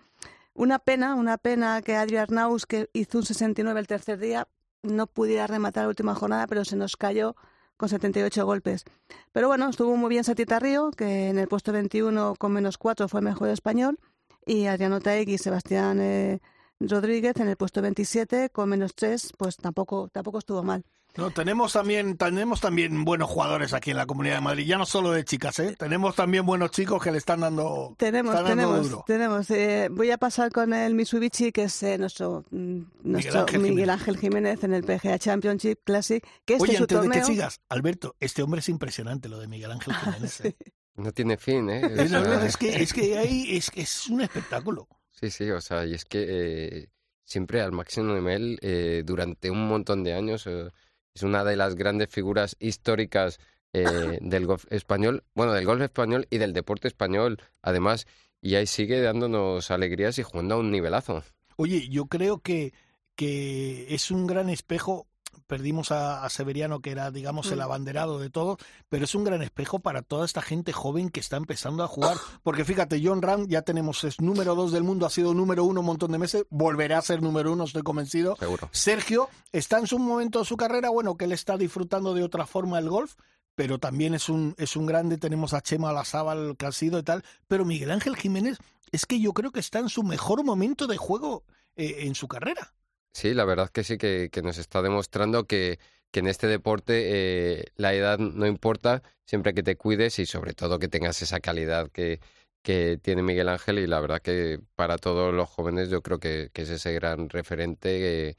[0.54, 4.48] Una pena, una pena que Adrián Arnaus, que hizo un 69 el tercer día,
[4.84, 7.36] no pudiera rematar la última jornada, pero se nos cayó
[7.78, 8.84] con 78 golpes.
[9.32, 13.08] Pero bueno, estuvo muy bien Satita Río, que en el puesto 21 con menos 4
[13.08, 14.00] fue mejor español,
[14.46, 16.40] y Adriano Taegui y Sebastián eh,
[16.80, 20.84] Rodríguez en el puesto 27 con menos 3, pues tampoco, tampoco estuvo mal.
[21.18, 24.86] No, tenemos también, tenemos también buenos jugadores aquí en la Comunidad de Madrid, ya no
[24.86, 25.76] solo de chicas, ¿eh?
[25.78, 29.04] Tenemos también buenos chicos que le están dando, Tenemos, están dando tenemos, duro.
[29.06, 29.52] tenemos.
[29.52, 33.76] Eh, voy a pasar con el Mitsubishi, que es eh, nuestro, mm, nuestro Ángel Miguel
[33.80, 34.00] Jiménez.
[34.00, 37.20] Ángel Jiménez en el PGA Championship Classic, que este Oye, es su antes de torneo.
[37.22, 40.42] que sigas, Alberto, este hombre es impresionante, lo de Miguel Ángel Jiménez.
[40.46, 40.56] ¿eh?
[40.96, 41.82] No tiene fin, ¿eh?
[41.86, 44.88] O Es, sea, que, es que ahí es, que es un espectáculo.
[45.10, 46.90] Sí, sí, o sea, y es que eh,
[47.26, 50.70] siempre al máximo nivel eh, durante un montón de años eh,
[51.14, 53.40] es una de las grandes figuras históricas
[53.74, 58.06] eh, del golf español, bueno, del golf español y del deporte español, además,
[58.42, 61.24] y ahí sigue dándonos alegrías y jugando a un nivelazo.
[61.58, 62.74] Oye, yo creo que,
[63.16, 65.08] que es un gran espejo.
[65.48, 67.62] Perdimos a, a Severiano, que era, digamos, el Mm.
[67.62, 68.58] abanderado de todo,
[68.90, 72.18] pero es un gran espejo para toda esta gente joven que está empezando a jugar.
[72.44, 75.82] Porque fíjate, John Ram ya tenemos, es número dos del mundo, ha sido número uno
[75.82, 78.36] un montón de meses, volverá a ser número uno, estoy convencido.
[78.38, 78.70] Seguro.
[78.72, 82.46] Sergio está en su momento de su carrera, bueno, que él está disfrutando de otra
[82.46, 83.16] forma el golf,
[83.56, 85.18] pero también es un, es un grande.
[85.18, 87.24] Tenemos a Chema Lazábal, que ha sido y tal.
[87.48, 88.58] Pero Miguel Ángel Jiménez
[88.92, 91.44] es que yo creo que está en su mejor momento de juego
[91.76, 92.74] eh, en su carrera.
[93.14, 95.80] Sí, la verdad que sí, que, que nos está demostrando que,
[96.12, 100.54] que en este deporte eh, la edad no importa, siempre que te cuides y sobre
[100.54, 102.20] todo que tengas esa calidad que,
[102.62, 106.50] que tiene Miguel Ángel y la verdad que para todos los jóvenes yo creo que,
[106.54, 108.36] que es ese gran referente eh,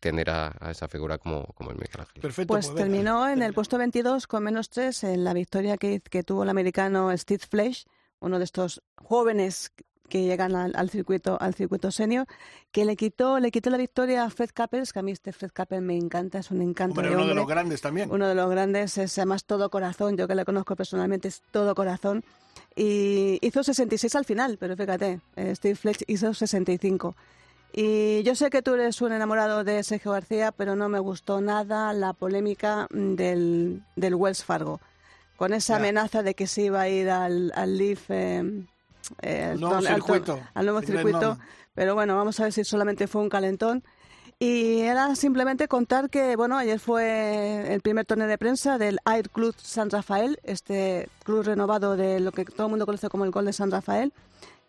[0.00, 2.20] tener a, a esa figura como, como el Miguel Ángel.
[2.20, 2.54] Perfecto.
[2.54, 6.22] Pues venga, terminó en el puesto 22 con menos 3 en la victoria que, que
[6.22, 7.84] tuvo el americano Steve Flesh,
[8.20, 9.72] uno de estos jóvenes
[10.08, 12.26] que llegan al, al circuito al circuito senior,
[12.70, 15.50] que le quitó le quitó la victoria a Fred Couples, que a mí este Fred
[15.52, 18.10] Couples me encanta, es un encanto Hombre, de uno de los grandes también.
[18.10, 21.74] Uno de los grandes es además todo corazón, yo que le conozco personalmente es todo
[21.74, 22.24] corazón.
[22.76, 27.14] Y hizo 66 al final, pero fíjate, eh, Steve Fletch hizo 65.
[27.74, 31.40] Y yo sé que tú eres un enamorado de Sergio García, pero no me gustó
[31.40, 34.78] nada la polémica del, del Wells Fargo.
[35.36, 35.76] Con esa Ya.
[35.78, 38.64] amenaza de que se iba a ir al, al Leaf, eh,
[39.20, 40.40] eh, nuevo al- al- circuito.
[40.54, 41.38] al nuevo circuito.
[41.74, 43.82] Pero bueno, vamos a ver si solamente fue un calentón.
[44.38, 49.30] Y era simplemente contar que, bueno, ayer fue el primer torneo de prensa del Air
[49.30, 53.30] Club San Rafael, este club renovado de lo que todo el mundo conoce como el
[53.30, 54.12] Gol de San Rafael,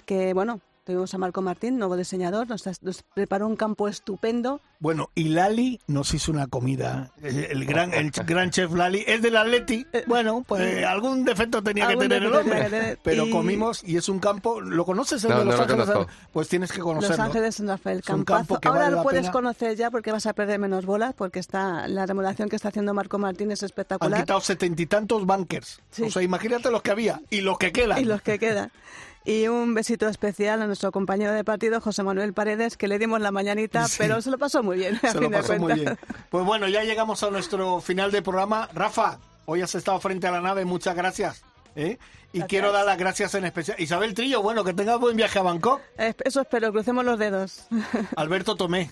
[0.06, 4.62] que, bueno, tuvimos a Marco Martín, nuevo diseñador, nos, nos preparó un campo estupendo.
[4.80, 7.12] Bueno, y Lali nos hizo una comida.
[7.22, 9.86] Eh, El gran, el gran chef Lali es del Atleti.
[10.08, 12.64] Bueno, pues algún defecto tenía que Algún tener el hombre.
[12.64, 13.00] que tener.
[13.02, 14.60] Pero Y- comimos y es un campo.
[14.60, 15.86] ¿Lo conoces el No, de Los no Ángeles?
[15.86, 16.12] conozco.
[16.34, 17.16] Pues tienes que conocerlo.
[17.16, 18.38] Los Ángeles San Rafael, Es un campazo.
[18.40, 19.32] campo que Ahora vale lo la puedes pena.
[19.32, 22.94] conocer ya porque vas a perder menos bolas, porque está la remodelación que está haciendo
[22.94, 24.20] Marco Martín es Han espectacular.
[24.20, 25.80] quitado setenta y tantos bunkers.
[25.92, 26.04] Sí.
[26.04, 28.02] O sea, imagínate los que había y los que quedan.
[28.02, 28.70] y los que quedan.
[29.26, 33.22] Y un besito especial a nuestro compañero de partido, José Manuel Paredes, que le dimos
[33.22, 33.96] la mañanita, Sí.
[33.98, 34.96] pero se lo pasó muy bien.
[34.98, 35.98] a Se fin lo de pasó muy bien.
[36.30, 38.68] Pues bueno, ya llegamos a nuestro final de programa.
[38.74, 41.42] Rafa, hoy has estado frente a la nave, muchas gracias.
[41.76, 41.98] ¿eh?
[42.34, 42.50] Y Gracias.
[42.50, 43.80] quiero dar las gracias en especial.
[43.80, 45.80] Isabel Trillo, bueno, que tengas buen viaje a Bangkok.
[45.98, 47.66] Eso espero, crucemos los dedos.
[48.18, 48.92] Alberto Tomé,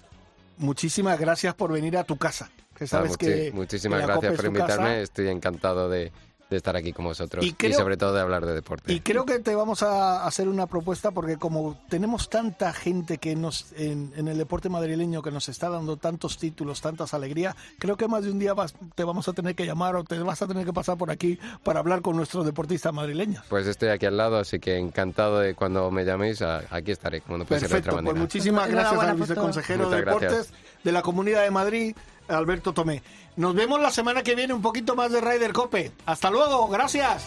[0.58, 2.50] muchísimas gracias por venir a tu casa.
[2.76, 4.60] Que sabes Ah, que muchísimas que gracias por tu casa.
[4.64, 6.12] invitarme, estoy encantado de,
[6.56, 8.92] de estar aquí con vosotros Y y, creo- sobre todo de hablar de deporte.
[8.94, 13.36] Y creo que te vamos a hacer una propuesta porque como tenemos tanta gente que
[13.36, 17.98] nos en, en el deporte madrileño que nos está dando tantos títulos, tantas alegrías, creo
[17.98, 20.42] que más de un día vas- te vamos a tener que llamar o te vas
[20.42, 23.44] a tener que pasar por aquí para hablar con nuestros deportistas madrileños.
[23.50, 27.22] Pues estoy aquí al lado, así que encantado de cuando me llaméis, a- aquí estaré,
[27.22, 28.22] como no puede ser de Perfecto, otra pues manera.
[28.22, 30.54] muchísimas gracias al viceconsejero de Deportes gracias.
[30.84, 31.96] de la Comunidad de Madrid,
[32.32, 33.02] Alberto Tomé.
[33.36, 35.92] Nos vemos la semana que viene un poquito más de Ryder Cope.
[36.06, 37.26] Hasta luego, gracias.